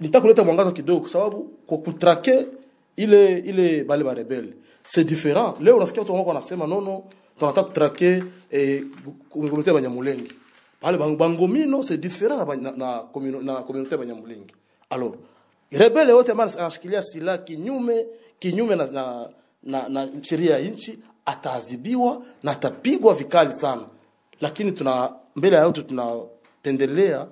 [0.00, 2.46] nitakuleta mwangaza kidogo kwa sababu kwa kutrake
[2.96, 4.52] ile ile bale ba rebelle
[4.84, 5.54] c'est différent.
[5.60, 7.02] Leo unasikia watu wanasema nono
[7.38, 8.84] tunataka kutrake eh,
[9.74, 10.32] Banyamulenge.
[10.80, 13.02] Pale bangomino c'est différent na, na, na,
[13.42, 14.54] na communauté ya Banyamulenge.
[14.90, 15.14] Alors
[15.72, 18.06] rebelle yote ambao anashikilia silaha kinyume
[18.38, 19.28] kinyume na, na,
[19.62, 23.82] na, na sheria ya nchi ataadhibiwa na atapigwa vikali sana.
[24.40, 27.26] Lakini tuna mbele ya yote tunapendelea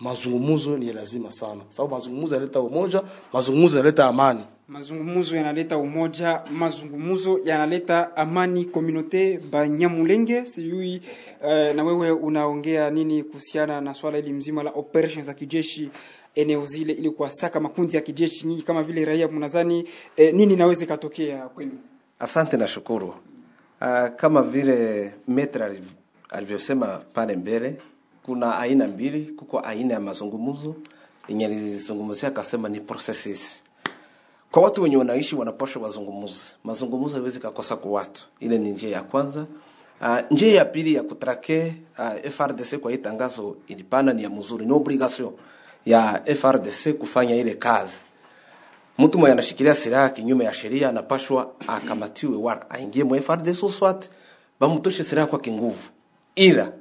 [0.00, 1.60] mazungumzo ni lazima sana.
[1.68, 3.02] Sababu mazungumzo yanaleta umoja
[3.32, 4.40] mazungumzo yanaleta amani.
[4.68, 11.00] Mazungumzo yanaleta umoja mazungumzo yanaleta amani komunote banyamulenge sijui
[11.46, 15.90] eh, na wewe unaongea nini kuhusiana na swala hili mzima la operation za kijeshi
[16.34, 20.84] eneo zile ili kuwasaka makundi ya kijeshi nyinyi kama vile raia mnadhani e, nini inaweza
[20.84, 21.78] ikatokea kwenu
[22.18, 23.08] Asante na shukuru.
[23.80, 25.70] Uh, kama vile Metra
[26.30, 27.76] alivyosema pale mbele,
[28.22, 29.20] kuna aina mbili.
[29.24, 30.74] Kuko aina ya mazungumzo
[31.28, 33.62] yenye alizungumzia akasema ni processes.
[34.50, 36.42] Kwa watu wenye wanaishi wanapaswa wazungumuze.
[36.64, 39.46] Mazungumzo haiwezi kakosa kwa watu, ile ni njia ya kwanza.
[40.00, 44.66] Uh, njia ya pili ya kutrake uh, FRDC kwa hii tangazo ilipana ni ya mzuri,
[44.66, 45.32] ni obligation
[45.86, 47.94] ya FRDC kufanya ile kazi
[48.98, 54.08] mtu mwenye anashikilia silaha kinyume ya sheria anapashwa akamatiwe wala aingie mwa FRDC SWAT
[54.60, 55.88] bamtoshe silaha kwa kinguvu.
[56.34, 56.72] Ila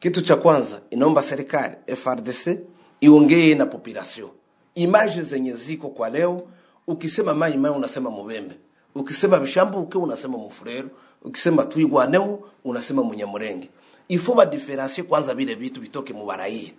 [0.00, 2.58] kitu cha kwanza inaomba serikali FRDC
[3.00, 4.28] iongee na population.
[4.74, 6.42] Image zenye ziko kwa leo,
[6.86, 8.54] ukisema mai mai unasema Mubembe,
[8.94, 10.88] ukisema Bishambu uke unasema Mufurero,
[11.22, 13.70] ukisema Twigwaneo unasema Munyamurenge.
[14.08, 16.70] Ifo ba differentier kwanza vile vitu vitoke mu baraia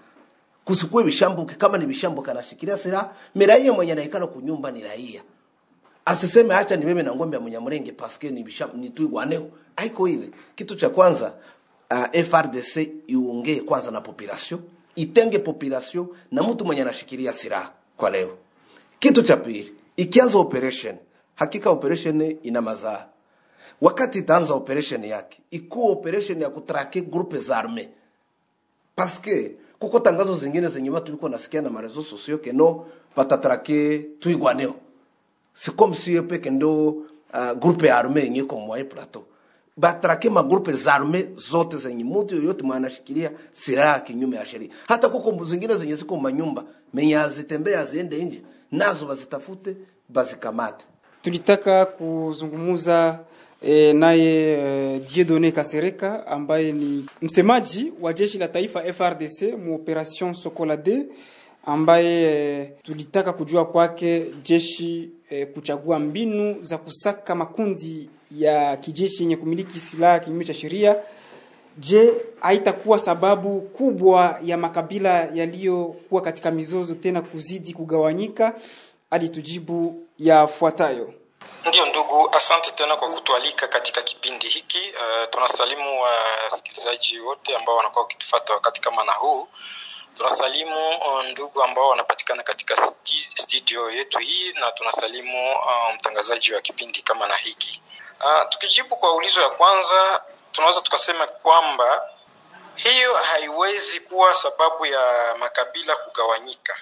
[0.65, 3.13] kusikue vishambuke kama ni vishambuke anashikilia silaha.
[3.35, 5.23] Miraia mwenye anaikana kunyumba ni raia.
[6.05, 10.29] Asiseme acha ni mimi na ngombe ya mnyamurenge paske ni bisham ni tuigwaneo haiko ile
[10.55, 11.33] kitu cha kwanza
[11.91, 14.59] uh, FRDC iongee kwanza na population
[14.95, 18.37] itenge population na mtu mwenye anashikilia silaha kwa leo.
[18.99, 20.95] Kitu cha pili ikianza operation
[21.35, 23.05] hakika operation ina mazaa.
[23.81, 27.89] Wakati itaanza operation yake ikuwa operation ya kutrake grupe za arme
[28.95, 32.85] paske kuko tangazo zingine zenye watu liko nasikia na marezo sosio keno
[33.15, 34.75] patatrake tuigwaneo.
[35.53, 39.23] Si comme si peke ndo uh, groupe ya arme yenye iko mwa hii plateau.
[39.77, 44.69] Batrake magrupe za arme zote zenye mtu yoyote mwanashikilia silaha kinyume ya sheria.
[44.87, 49.77] Hata kuko zingine zenye ziko manyumba menye azitembea ziende nje nazo bazitafute
[50.09, 50.85] bazikamate.
[51.21, 53.19] Tulitaka kuzungumuza
[53.61, 54.53] e, naye
[54.95, 61.03] e, Dieudonne Kasereka ambaye ni msemaji wa jeshi la taifa FRDC mu operation Sokola 2
[61.65, 62.23] ambaye
[62.61, 69.79] e, tulitaka kujua kwake jeshi e, kuchagua mbinu za kusaka makundi ya kijeshi yenye kumiliki
[69.79, 70.95] silaha kinyume cha sheria.
[71.77, 78.53] Je, haitakuwa sababu kubwa ya makabila yaliyokuwa katika mizozo tena kuzidi kugawanyika?
[79.09, 81.13] Alitujibu yafuatayo.
[81.65, 84.93] Ndiyo ndugu, asante tena kwa kutualika katika kipindi hiki.
[84.97, 89.47] Uh, tunasalimu wasikilizaji uh, wote ambao wanakuwa wakitufuata wakati kama na huu.
[90.13, 92.91] Tunasalimu uh, ndugu ambao wanapatikana katika
[93.35, 97.81] studio yetu hii na tunasalimu uh, mtangazaji wa kipindi kama na hiki.
[98.19, 102.09] Uh, tukijibu kwa ulizo ya kwanza, tunaweza tukasema kwamba
[102.75, 106.77] hiyo haiwezi kuwa sababu ya makabila kugawanyika.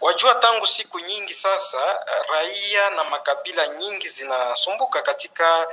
[0.00, 5.68] Wajua, tangu siku nyingi sasa raia na makabila nyingi zinasumbuka katika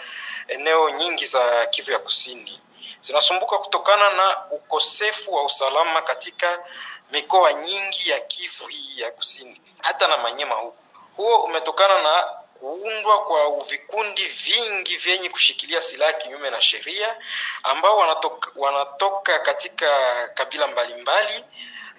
[0.48, 2.62] eneo nyingi za Kivu ya Kusini,
[3.02, 6.64] zinasumbuka kutokana na ukosefu wa usalama katika
[7.12, 10.84] mikoa nyingi ya Kivu hii ya Kusini, hata na Manyema huku.
[11.18, 12.24] Huo umetokana na
[12.60, 17.18] kuundwa kwa vikundi vingi vyenye kushikilia silaha kinyume na sheria
[17.64, 19.88] ambao wanatoka, wanatoka katika
[20.34, 21.46] kabila mbalimbali mbali.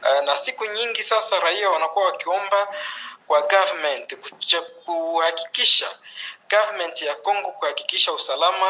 [0.02, 2.68] Uh, na siku nyingi sasa raia wanakuwa wakiomba
[3.26, 4.16] kwa government
[4.84, 5.86] kuhakikisha
[6.50, 8.66] government ya Kongo kuhakikisha usalama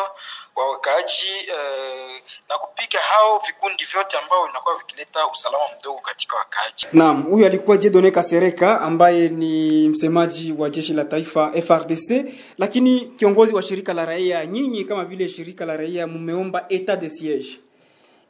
[0.57, 2.11] wa wakaaji uh,
[2.49, 6.87] na kupiga hao vikundi vyote ambao vinakuwa vikileta usalama mdogo katika wakaaji.
[6.93, 12.25] Naam, huyu alikuwa Jedone Kasereka ambaye ni msemaji wa jeshi la taifa FRDC,
[12.59, 14.47] lakini kiongozi wa shirika la raia.
[14.47, 17.61] Nyinyi kama vile shirika la raia mmeomba etat de siege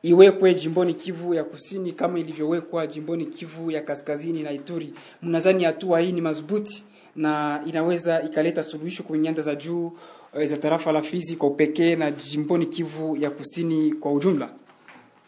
[0.02, 4.92] iwekwe jimboni Kivu ya Kusini kama ilivyowekwa jimboni Kivu ya Kaskazini na Ituri.
[5.22, 6.84] Mnadhani hatua hii ni madhubuti
[7.16, 9.92] na inaweza ikaleta suluhisho kwenye nyanda za juu
[10.40, 14.50] eh, za tarafa la Fizi kwa upekee na jimboni Kivu ya Kusini kwa ujumla?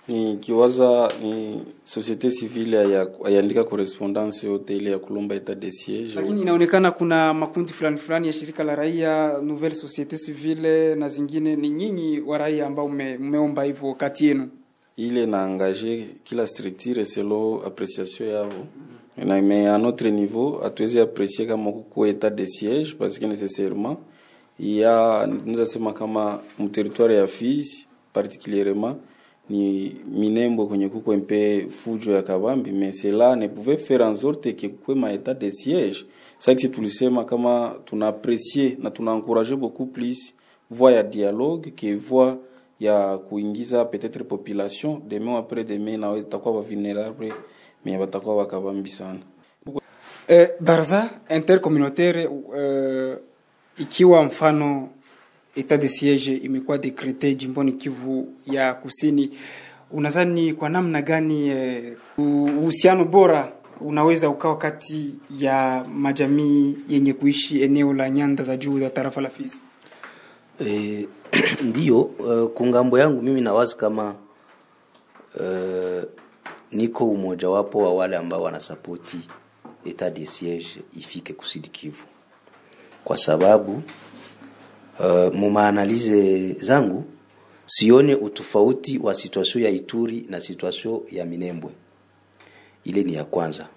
[0.08, 6.42] Ni kiwaza ni societe civile ayandika correspondance yote ile ya kulomba etat de siege lakini
[6.42, 11.70] inaonekana kuna makundi fulani fulani ya shirika la raia nouvelle societe civile na zingine ni
[11.70, 14.48] nyinyi wa raia ambao mme- mmeomba hivyo kati yenu
[14.96, 18.66] ile na engagé kila structure selon appréciation yavo
[19.16, 23.98] mais à notre niveau hatuwezi apprécier kama kuko état de siège parce que nécessairement
[24.58, 28.96] il y a tunaweza sema kama mterritoire ya Fizi particulièrement
[29.50, 34.54] ni Minembwe kwenye kuko mpe fujo ya Kabambi mais cela ne pouvait faire en sorte
[34.56, 36.06] que kuwe ma état de siège
[36.38, 39.16] ça que tulisema kama tuna apprécier na tuna
[39.56, 40.34] beaucoup plus
[40.70, 42.38] voie ya dialogue que voie
[42.84, 47.32] ya kuingiza peut-être population demain après demain na itakuwa ba vulnerable
[47.84, 49.18] mais batakuwa bakabambi sana
[50.28, 53.16] eh, barza intercommunautaire eh,
[53.78, 54.88] ikiwa mfano
[55.56, 59.30] etat de siege imekuwa dekrete jimboni Kivu ya Kusini,
[59.90, 67.92] unazani kwa namna gani eh, uhusiano bora unaweza ukawa kati ya majamii yenye kuishi eneo
[67.94, 69.56] la nyanda za juu za tarafa la Fizi?
[70.66, 71.08] E,
[71.68, 74.14] ndiyo uh, kungambo yangu mimi nawazi kama
[75.40, 76.02] uh,
[76.72, 79.18] niko umojawapo wa wale ambao wanasapoti
[79.84, 80.66] etat de siege
[80.98, 82.04] ifike kusidikivu
[83.04, 83.82] kwa sababu
[85.00, 87.04] uh, mumaanalize zangu
[87.66, 91.70] sione utofauti wa situation ya Ituri na situation ya Minembwe.
[92.84, 93.68] Ile ni ya kwanza.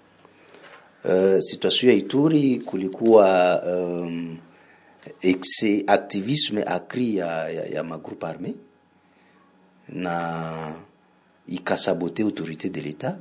[1.04, 4.38] Uh, situation ya Ituri kulikuwa um,
[5.22, 8.54] exe activisme akri ya, ya, ya magroupe arme
[9.88, 10.74] na
[11.48, 13.16] ikasabote autorité de l'etat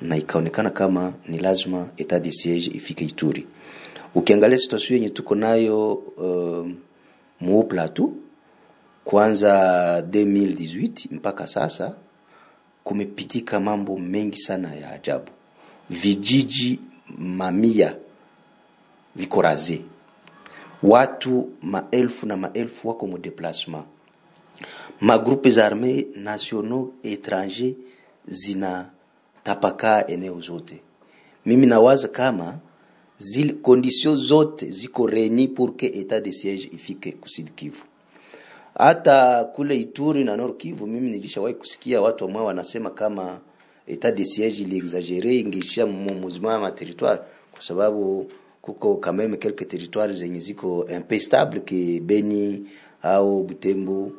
[0.00, 3.46] na ikaonekana kama ni lazima etat de siege ifike Ituri.
[4.14, 6.68] Ukiangalia situation yenye tuko nayo uh,
[7.40, 8.16] mu plateau
[9.04, 11.94] kwanza 2018 mpaka sasa
[12.84, 15.30] kumepitika mambo mengi sana ya ajabu.
[15.90, 16.80] Vijiji
[17.18, 17.96] mamia
[19.16, 19.84] viko raze,
[20.82, 23.18] watu maelfu na maelfu wako mu
[25.00, 27.84] Magrupe za arme nationaux zina
[28.26, 30.80] zinatapakaa eneo zote.
[31.46, 32.58] Mimi nawaza kama
[33.18, 37.84] zile conditions zote ziko reni pour que etat de siege ifike kusidi Kivu.
[38.78, 43.40] Hata kule Ituri na Nord Kivu, mimi nilishawahi kusikia watu ambao wanasema kama
[43.86, 47.20] etat de siege ili exagere ingeishia muzima ma territoire,
[47.52, 48.30] kwa sababu
[48.62, 52.64] kuko même quelques territoires zenye ziko un peu stable ke Beni
[53.04, 54.12] au Butembo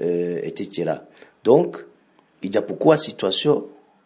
[0.00, 0.94] euh, etc.
[1.44, 1.84] Donc
[2.42, 3.64] ijapokuwa situation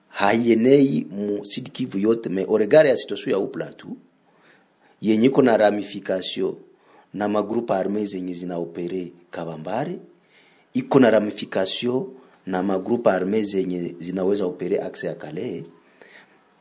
[0.08, 3.96] haienei mu Sud Kivu yote, mais au regard ya situation ya uplatu
[5.02, 6.56] yenye iko na ramification
[7.14, 9.98] na magroupe arme zenye zinaopere Kabambare,
[10.74, 12.06] iko na ramification
[12.46, 15.64] na magroupe arme zenye zinaweza opere axe ya Kale,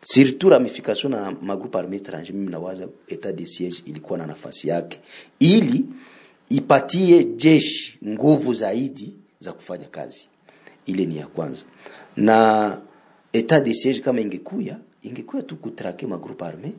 [0.02, 2.34] surtout ramification na magroupe arme étranger.
[2.34, 5.00] Mimi nawaza etat de siege ilikuwa na nafasi yake
[5.40, 5.86] ili
[6.50, 10.28] ipatie jeshi nguvu zaidi za kufanya kazi.
[10.86, 11.64] Ile ni ya kwanza,
[12.18, 12.82] na
[13.34, 16.72] etat de siege kama ingekuya ingekuya tu kutrake magroupe arme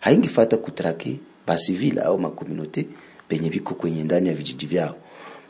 [0.00, 2.86] haingefata kutrake basivil au makomunote
[3.28, 4.96] penye biko kwenye ndani ya vijiji vyao.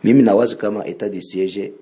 [0.04, 1.72] Mimi nawaza kama etat de siege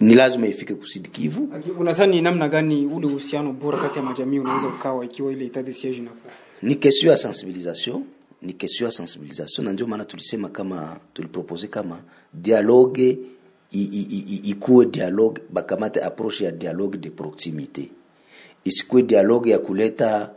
[0.00, 1.48] ni lazima ifike kusidi Kivu.
[1.78, 5.72] Unadhani namna gani ule uhusiano bora kati ya majamii unaweza ukawa ikiwa ile etat de
[5.72, 6.32] siege inakuwa?
[6.62, 8.04] Ni question ya sensibilisation,
[8.42, 12.02] ni question ya sensibilisation, na ndio maana tulisema kama tulipropose kama
[12.34, 13.18] dialogue
[14.42, 17.90] ikuwe dialogue, bakamate approche ya dialogue de proximite,
[18.64, 20.30] isikuwe dialogue ya kuleta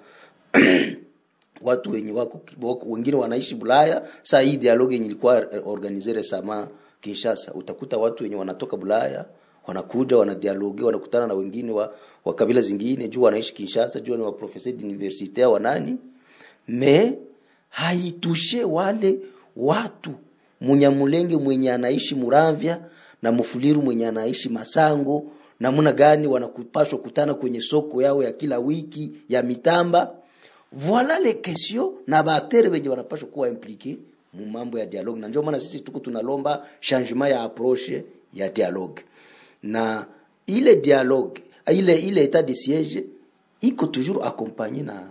[1.61, 4.07] watu wenye wako kiboko, wengine wanaishi Bulaya.
[4.23, 6.67] Saa hii dialogue yenye ilikuwa organize resama
[7.01, 9.25] Kinshasa, utakuta watu wenye wanatoka Bulaya
[9.69, 11.93] wanakuja wanadialogue, wanakutana na wengine wa,
[12.25, 15.97] wa kabila zingine juu wanaishi Kinshasa, juu ni wa professeur d'université wa nani,
[16.67, 17.13] me
[17.69, 19.19] haitushe wale
[19.57, 20.11] watu
[20.61, 22.79] Munyamulenge mwenye anaishi Muramvya
[23.21, 25.23] na Mufuliru mwenye anaishi Masango,
[25.59, 30.11] namuna gani wanakupashwa kutana kwenye soko yao ya kila wiki ya mitamba.
[30.71, 33.97] Voila les questions na baakteri wenye wanapashwa kuwa implike
[34.33, 39.01] mu mambo ya dialogue, na ndio maana sisi tuko tunalomba changement ya approche ya dialogue,
[39.63, 40.05] na
[40.47, 41.41] ile dialogue
[41.71, 43.03] ile ile etat de siege
[43.61, 45.03] iko toujours accompagné na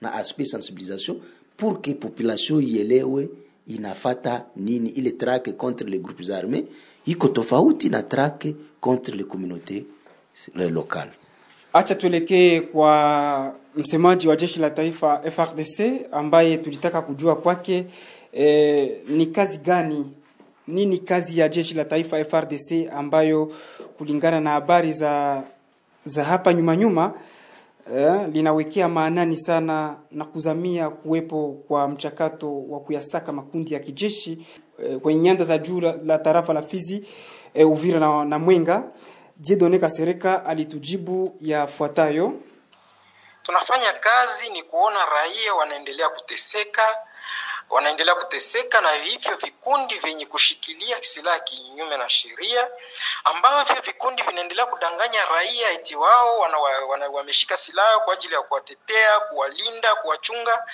[0.00, 1.16] na aspect sensibilisation
[1.56, 3.28] pour que population ielewe
[3.66, 4.88] inafata nini.
[4.90, 6.64] Ile traque contre les groupes armés
[7.06, 9.86] iko tofauti na traque contre les communautés
[10.54, 11.12] locales.
[11.72, 17.86] Acha tuelekee kwa msemaji wa jeshi la taifa FRDC ambaye tulitaka kujua kwake
[18.32, 20.04] e, ni kazi gani
[20.66, 23.52] nini kazi ya jeshi la taifa FRDC ambayo
[23.98, 25.42] kulingana na habari za
[26.04, 27.14] za hapa nyuma nyuma
[27.96, 34.46] eh, linawekea maanani sana na kuzamia kuwepo kwa mchakato wa kuyasaka makundi ya kijeshi
[34.84, 37.06] eh, kwenye nyanda za juu la, la tarafa la Fizi
[37.54, 38.82] eh, Uvira na, na Mwenga.
[39.36, 42.32] Dieudonne Kasereka alitujibu yafuatayo:
[43.42, 46.82] tunafanya kazi ni kuona raia wanaendelea kuteseka
[47.70, 52.70] wanaendelea kuteseka na hivyo vikundi vyenye kushikilia silaha kinyume na sheria,
[53.24, 59.94] ambavyo vikundi vinaendelea kudanganya raia eti wao wana, wameshika silaha kwa ajili ya kuwatetea, kuwalinda,
[59.94, 60.66] kuwachunga.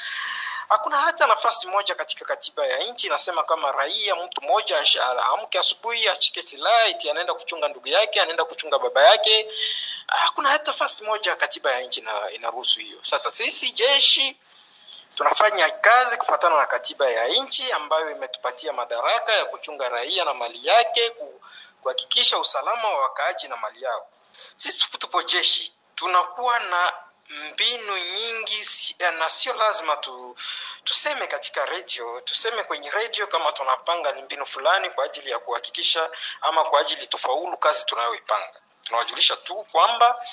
[0.68, 4.84] Hakuna hata nafasi moja katika katiba ya nchi inasema kama raia mtu mmoja
[5.32, 9.48] amke asubuhi ashike silaha eti anaenda kuchunga ndugu yake, anaenda kuchunga baba yake.
[10.06, 12.98] Hakuna hata nafasi moja katiba ya nchi inaruhusu hiyo.
[13.02, 14.36] Sasa sisi jeshi
[15.14, 20.66] tunafanya kazi kufuatana na katiba ya nchi ambayo imetupatia madaraka ya kuchunga raia na mali
[20.66, 21.12] yake,
[21.82, 24.08] kuhakikisha usalama wa wakaaji na mali yao.
[24.56, 26.92] Sisi tupo jeshi, tunakuwa na
[27.52, 28.66] mbinu nyingi
[29.18, 30.36] na sio lazima tu,
[30.84, 36.10] tuseme katika radio, tuseme kwenye redio kama tunapanga ni mbinu fulani kwa ajili ya kuhakikisha
[36.40, 38.60] ama kwa ajili tufaulu kazi tunayoipanga.
[38.82, 40.26] Tunawajulisha tu kwamba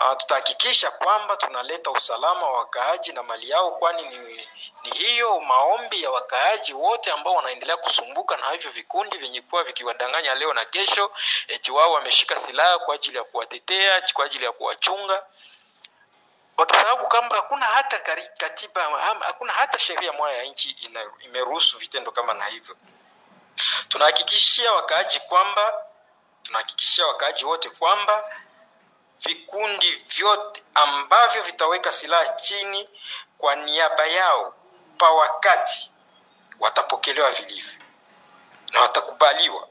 [0.00, 4.48] Uh, tutahakikisha kwamba tunaleta usalama wa wakaaji na mali yao, kwani ni,
[4.84, 10.34] ni hiyo maombi ya wakaaji wote ambao wanaendelea kusumbuka na hivyo vikundi vyenye kuwa vikiwadanganya
[10.34, 11.10] leo na kesho,
[11.48, 15.22] eti wao wameshika silaha kwa ajili ya kuwatetea, kwa ajili ya kuwachunga,
[16.56, 18.00] wakisababu kwamba hakuna hata
[18.38, 18.82] katiba,
[19.20, 20.76] hakuna hata sheria moja ya nchi
[21.24, 22.76] imeruhusu vitendo kama na hivyo.
[23.88, 25.74] Tunahakikishia wakaaji kwamba
[26.42, 28.24] tunahakikishia wakaaji wote kwamba
[29.20, 32.88] vikundi vyote ambavyo vitaweka silaha chini
[33.38, 34.54] kwa niaba yao
[34.98, 35.90] pa wakati
[36.60, 37.72] watapokelewa vilivyo
[38.72, 39.68] na watakubaliwa,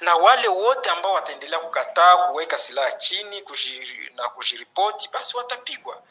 [0.00, 6.02] na wale wote ambao wataendelea kukataa kuweka silaha chini kushiri, na kujiripoti basi watapigwa,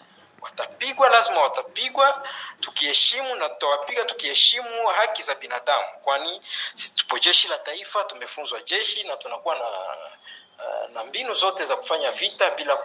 [0.42, 2.28] watapigwa, lazima watapigwa,
[2.60, 6.42] tukiheshimu na tutawapiga tukiheshimu haki za binadamu, kwani
[6.96, 9.66] tupo jeshi la taifa, tumefunzwa jeshi na tunakuwa na
[10.94, 12.78] na mbinu zote za kufanya vita bila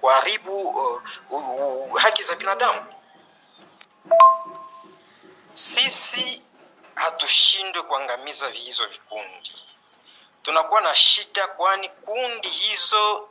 [0.00, 2.94] kuharibu uh, uh, uh, haki za binadamu.
[5.54, 6.42] Sisi
[6.94, 9.54] hatushindwe kuangamiza hizo vikundi,
[10.42, 13.28] tunakuwa na shida, kwani kundi hizo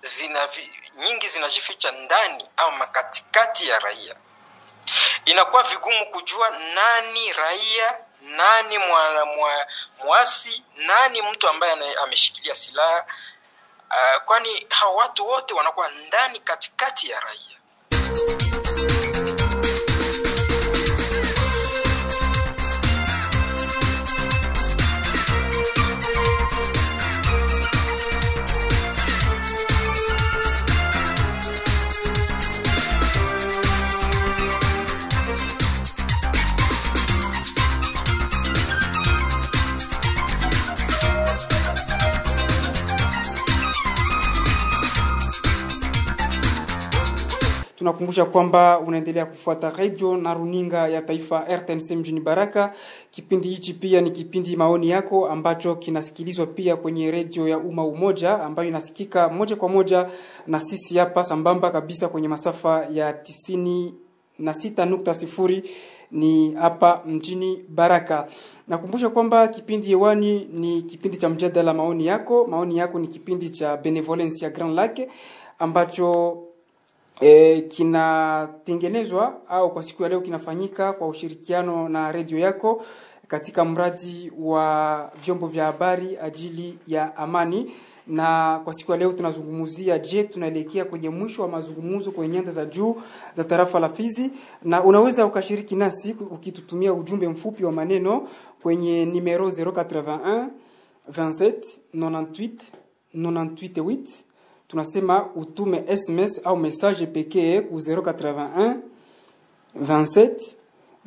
[0.00, 0.48] zina
[0.96, 4.16] nyingi zinajificha ndani ama katikati ya raia.
[5.24, 7.98] Inakuwa vigumu kujua nani raia
[8.36, 9.66] nani mwa, mwa,
[10.04, 11.72] mwasi nani mtu ambaye
[12.02, 13.06] ameshikilia silaha
[13.90, 17.56] uh, kwani hawa watu wote wanakuwa ndani katikati ya raia.
[48.10, 52.72] Tunakumbusha kwamba unaendelea kufuata radio na runinga ya taifa RTNC mjini Baraka.
[53.10, 58.42] Kipindi hichi pia ni kipindi maoni yako ambacho kinasikilizwa pia kwenye redio ya umma Umoja
[58.42, 60.06] ambayo inasikika moja kwa moja
[60.46, 63.94] na sisi hapa sambamba kabisa kwenye masafa ya tisini
[64.38, 65.62] na sita nukta sifuri
[66.10, 68.28] ni hapa mjini Baraka.
[68.68, 72.46] Nakumbusha kwamba kipindi hewani ni kipindi cha mjadala maoni yako.
[72.46, 75.08] Maoni yako ni kipindi cha Benevolence ya Grand Lake
[75.58, 76.38] ambacho
[77.20, 82.84] e, kinatengenezwa au kwa siku ya leo kinafanyika kwa ushirikiano na redio yako
[83.28, 87.72] katika mradi wa vyombo vya habari ajili ya amani.
[88.06, 92.64] Na kwa siku ya leo tunazungumzia je tunaelekea kwenye mwisho wa mazungumzo kwenye nyanda za
[92.64, 92.96] juu
[93.36, 94.30] za tarafa la Fizi?
[94.62, 98.28] Na unaweza ukashiriki nasi ukitutumia ujumbe mfupi wa maneno
[98.62, 100.46] kwenye numero 081
[101.12, 101.52] 27
[101.94, 102.50] 98
[103.14, 104.04] 98 8
[104.70, 108.74] tunasema utume SMS au message pekee ku 081
[109.82, 110.54] 27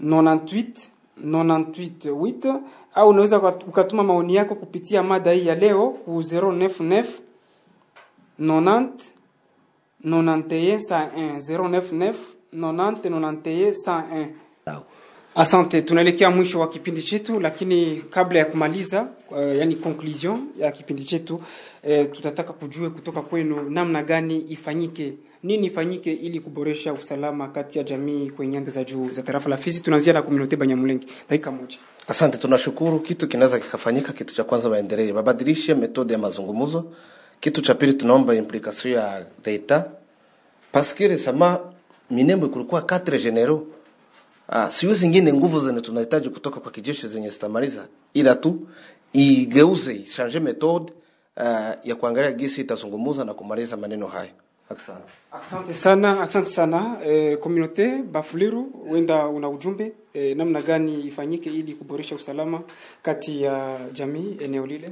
[0.03, 0.89] 98
[1.23, 2.59] 98 8
[2.93, 3.37] au unaweza
[3.67, 7.05] ukatuma maoni yako kupitia mada hii ya leo ku 099
[8.39, 8.87] 90
[10.05, 10.77] 91
[11.37, 12.13] 101 099
[12.53, 14.27] 90 91
[14.65, 14.79] 101
[15.35, 21.03] Asante, tunaelekea mwisho wa kipindi chetu, lakini kabla ya kumaliza uh, yani conclusion ya kipindi
[21.03, 25.13] chetu uh, tutataka kujue kutoka kwenu namna gani ifanyike
[25.43, 29.57] nini ifanyike ili kuboresha usalama kati ya jamii kwenye nyanda za juu za tarafa la
[29.57, 29.79] Fizi?
[29.81, 31.77] Tunaanzia na komunote Banyamulenge, dakika moja.
[32.07, 32.99] Asante, tunashukuru.
[32.99, 34.13] Kitu kinaweza kikafanyika.
[34.13, 36.85] Kitu cha kwanza waendelee, wabadilishe metode ya mazungumzo.
[37.39, 39.85] Kitu cha pili, tunaomba implikasio ya leta
[40.71, 41.59] paskiri sama
[42.11, 43.63] minembo kulikuwa katre generaux
[44.55, 48.67] Ah, siyo zingine nguvu zenye tunahitaji kutoka kwa kijeshi zenye zitamaliza, ila tu
[49.13, 50.93] igeuze change methode
[51.37, 51.43] uh,
[51.83, 54.29] ya kuangalia gisi itazungumuza na kumaliza maneno haya.
[54.69, 55.13] Asante.
[55.31, 61.73] Asante sana, asante sana eh, komunote Bafuliru, wenda una ujumbe eh, namna gani ifanyike ili
[61.73, 62.61] kuboresha usalama
[63.01, 64.91] kati ya jamii eneo lile?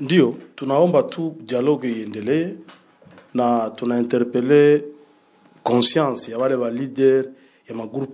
[0.00, 2.54] Ndio, tunaomba tu dialogue iendelee
[3.34, 4.84] na tunainterpele
[5.62, 7.24] conscience ya wale wa leader
[7.68, 8.12] ya magroupe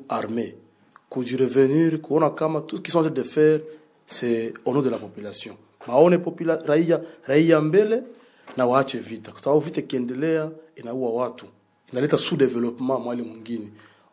[1.16, 3.60] armé kujirevenir kuona kama tout ce qu'ils sont en train de faire
[4.06, 5.56] c'est au nom de la population,
[5.88, 8.02] waone popula, raia, raia mbele
[8.56, 11.46] na waache vita, kwa sababu vita ikiendelea inaua watu,
[11.92, 13.68] inaleta sous développement mwali mwingine.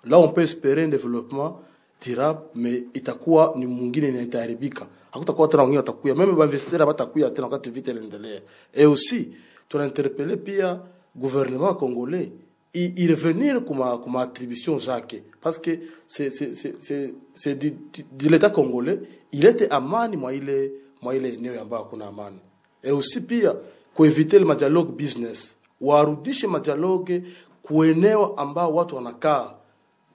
[0.06, 1.60] Là on peut espérer un développement
[2.04, 7.48] durable, mais itakuwa ni mwingine na itaharibika, hakutakuwa tena wengine watakuya, meme bainvestisseur hawatakuya tena
[7.48, 8.42] wakati vita inaendelea.
[8.74, 9.30] Et aussi
[9.70, 10.80] tunainterpele pia
[11.16, 12.32] gouvernement congolais
[12.74, 15.72] i revenir kuma kuma attribution zake parce que
[16.08, 18.10] c'est c'est c'est congolais.
[18.12, 19.00] Il était à l'état congolais
[19.32, 20.72] ilete amani mwa ile
[21.02, 22.40] mwa ile eneo ambayo hakuna amani.
[22.84, 23.54] Et aussi pia
[23.96, 25.56] kuevite le madialogue business.
[25.82, 27.24] Warudishe madialogue
[27.64, 29.56] kueneo ambao watu wanakaa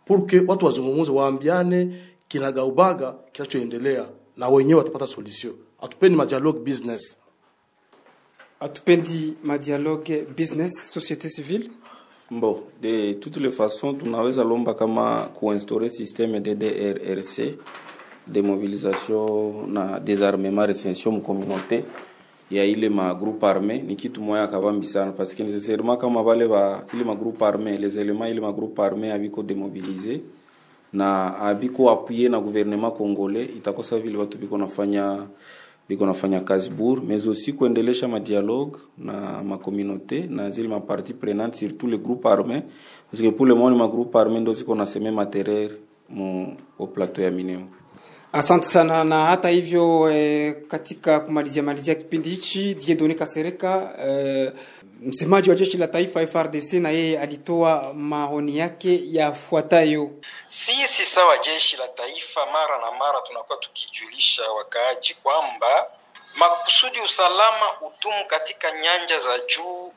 [0.05, 1.97] pour que watu wazungumuze waambiane
[2.29, 5.53] kinagaubaga kinachoendelea na wenyewe watapata solution.
[5.81, 7.17] Hatupendi madialogue business.
[8.61, 11.71] Hatupendi madialogue business société civile.
[12.31, 17.57] Bon, de toutes les façons tunaweza lomba kama kuinstaurer système de DRRC
[18.27, 21.85] demobilisation na désarmement recension mu communauté.
[22.51, 26.49] Ya ile ma groupe armé ni kitu moya kabambi sana parce que nécessairement kama vale
[26.49, 30.23] ba ile ma groupe armé les éléments ile ma groupe armé abiko démobilisé
[30.93, 35.27] na abiko appuyé na gouvernement congolais itakosa vile watu biko nafanya
[35.89, 41.87] biko nafanya kazi bure mais aussi kuendelesha madialogue na makommunauté na zile maparti prenante surtout
[41.91, 42.63] le groupe armés
[43.11, 45.75] parce que pour le moment ma groupe armé ndo ziko naseme materere
[46.09, 47.69] mu au plateau ya Minembwe
[48.33, 54.53] Asante sana na hata hivyo eh, katika kumalizia malizia kipindi hichi Dieudonne Kasereka eh,
[55.01, 60.11] msemaji wa jeshi la taifa FRDC na yeye alitoa maoni yake yafuatayo.
[60.49, 65.87] Sisi sawa jeshi la taifa, mara na mara tunakuwa tukijulisha wakaaji kwamba
[66.35, 69.93] makusudi usalama utumu katika nyanja za juu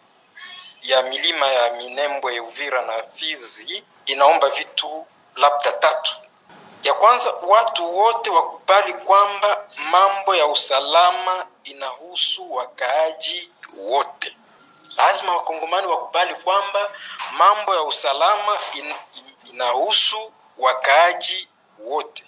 [0.82, 6.18] ya milima ya Minembwe, Uvira na Fizi, inaomba vitu labda tatu.
[6.84, 14.36] Ya kwanza, watu wote wakubali kwamba mambo ya usalama inahusu wakaaji wote.
[15.06, 16.92] Lazima wakongomani wakubali kwamba
[17.32, 18.86] mambo ya usalama in,
[19.16, 21.50] in, inahusu wakaaji
[21.80, 22.26] wote.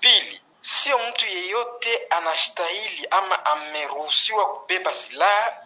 [0.00, 5.62] Pili, sio mtu yeyote anastahili ama ameruhusiwa kubeba silaha,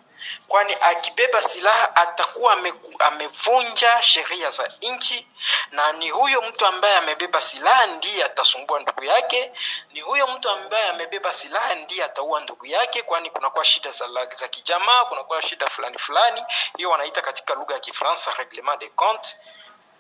[0.49, 2.57] kwani akibeba silaha atakuwa
[2.99, 5.27] amevunja sheria za nchi,
[5.71, 9.53] na ni huyo mtu ambaye amebeba silaha ndiye atasumbua ndugu yake.
[9.93, 14.49] Ni huyo mtu ambaye amebeba silaha ndiye ataua ndugu yake, kwani kunakuwa shida za, za
[14.49, 16.43] kijamaa, kunakuwa shida fulani fulani,
[16.77, 19.37] hiyo wanaita katika lugha ya Kifaransa reglement de compte,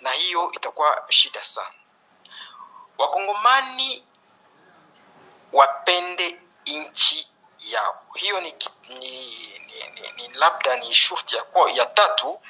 [0.00, 1.74] na hiyo itakuwa shida sana.
[2.98, 4.04] Wakongomani
[5.52, 7.28] wapende nchi
[7.68, 8.02] yao.
[8.14, 8.54] Hiyo ni,
[8.88, 12.40] ni, ni, ni, ni labda ni shurti ya, kwa, ya tatu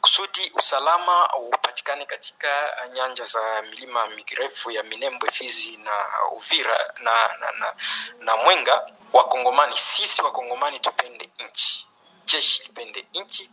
[0.00, 2.48] kusudi usalama upatikane katika
[2.92, 7.74] nyanja za milima mirefu ya Minembwe, Fizi na Uvira na, na, na,
[8.20, 8.86] na Mwenga.
[9.12, 11.86] Wakongomani, sisi Wakongomani tupende nchi,
[12.24, 13.50] jeshi lipende nchi,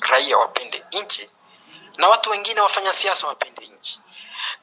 [0.00, 1.30] raia wapende nchi,
[1.96, 4.00] na watu wengine wafanya siasa wapende nchi.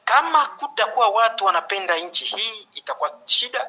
[0.04, 3.68] Kama kutakuwa watu wanapenda nchi hii, itakuwa shida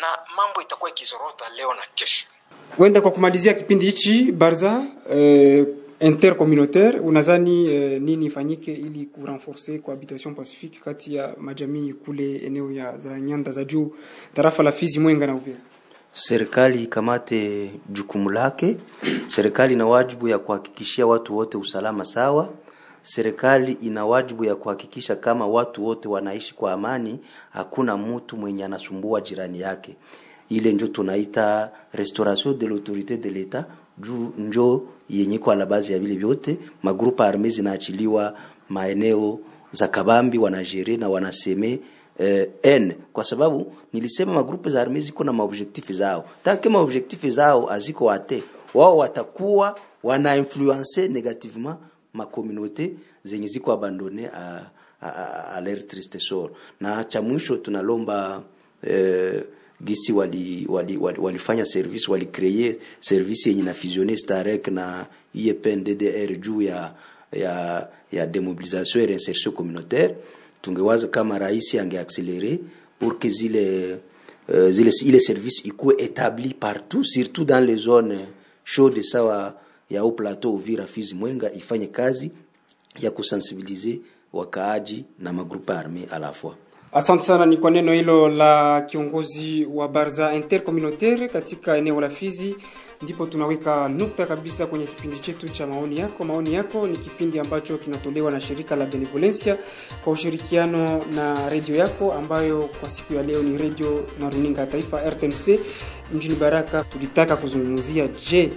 [0.00, 0.06] na
[0.36, 2.26] mambo itakuwa ikizorota leo na kesho.
[2.78, 5.66] Wenda kwa kumalizia kipindi hichi Barza eh,
[6.00, 12.98] intercommunautaire, unadhani eh, nini ifanyike ili kurenforce cohabitation pacifique kati ya majamii kule eneo ya
[12.98, 13.94] za nyanda za juu
[14.34, 15.58] tarafa la Fizi, Mwenga na Uvira?
[16.12, 18.76] serikali ikamate jukumu lake.
[19.26, 22.48] Serikali ina wajibu ya kuhakikishia watu wote usalama sawa.
[23.02, 27.20] Serikali ina wajibu ya kuhakikisha kama watu wote wanaishi kwa amani,
[27.50, 29.96] hakuna mtu mwenye anasumbua jirani yake.
[30.48, 33.64] Ile njo tunaita restauration de l'autorité de l'etat,
[33.98, 36.58] juu njo yenye kwa la bazi ya vile vyote.
[36.82, 38.34] Magrupa arme zinaachiliwa
[38.68, 39.38] maeneo
[39.72, 41.80] za kabambi, wanajere na wanaseme
[42.18, 47.70] eh, n kwa sababu nilisema magrupe za arme ziko na maobjektifu zao take maobjektifi zao
[47.72, 48.42] aziko ate
[48.74, 51.76] wao watakuwa wana influence negativement
[52.14, 52.92] makomunote
[53.24, 56.52] zenye ziko abandone a, a, a, a leur triste sort.
[56.80, 58.42] Na cha mwisho tunalomba
[58.82, 59.42] eh,
[59.84, 66.36] gisi wali, wali, wali, walifanya service walikreye service yenye na fusione starek na IEPN DDR
[66.40, 66.94] juu ya
[67.32, 70.14] ya ya demobilisation et reinsertion communautaire.
[70.62, 72.58] Tungewaza kama rais angeaccelere
[72.98, 73.98] pour que zile
[74.48, 78.18] uh, zile ile service ikuwe établi partout surtout dans les zones
[78.64, 79.54] chaudes sawa
[79.90, 82.30] ya au plateau Uvira Fizi Mwenga ifanye kazi
[82.98, 84.00] ya kusensibilize
[84.32, 86.18] wakaaji na magrupa arme à
[86.92, 92.56] Asante sana, ni kwa neno hilo la kiongozi wa Barza Intercommunautaire katika eneo la Fizi.
[93.02, 96.24] Ndipo tunaweka nukta kabisa kwenye kipindi chetu cha maoni yako.
[96.24, 99.58] Maoni yako ni kipindi ambacho kinatolewa na shirika la Benevolencia
[100.04, 104.66] kwa ushirikiano na redio yako, ambayo kwa siku ya leo ni redio na runinga ya
[104.66, 105.60] taifa RTNC
[106.14, 106.84] mjini Baraka.
[106.84, 108.50] Tulitaka kuzungumzia, je,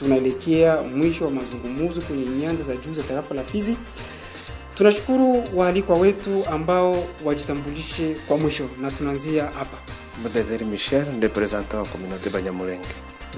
[0.00, 3.76] tunaelekea mwisho wa mazungumzo kwenye nyanda za juu za tarafa la Fizi?
[4.74, 9.76] Tunashukuru waalikwa wetu ambao wajitambulishe kwa mwisho, na tunaanzia hapa.
[10.24, 12.88] Mdaderi Michel, representant wa communauté Banyamulenge.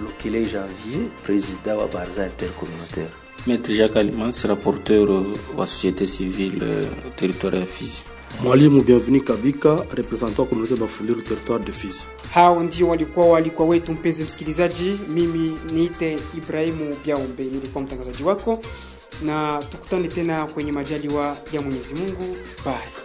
[0.03, 3.11] Lukile Janvier, président wa Barza Intercommunautaire.
[3.47, 5.09] Maître Jacques Alimans, rapporteur
[5.57, 6.63] wa société civile
[7.07, 8.05] au territoire ya Fizi.
[8.41, 12.07] Mwalimu Bienvenu Kabika, représentant wa communauté Bafuliru territoire de Fizi.
[12.35, 15.01] Hao ndio walikuwa walikuwa wetu, mpenzi msikilizaji.
[15.09, 18.61] Mimi niite Ibrahimu Biaombe, nilikuwa mtangazaji wako,
[19.25, 22.37] na tukutane tena kwenye majaliwa ya Mwenyezi Mungu.
[22.65, 23.03] Bye.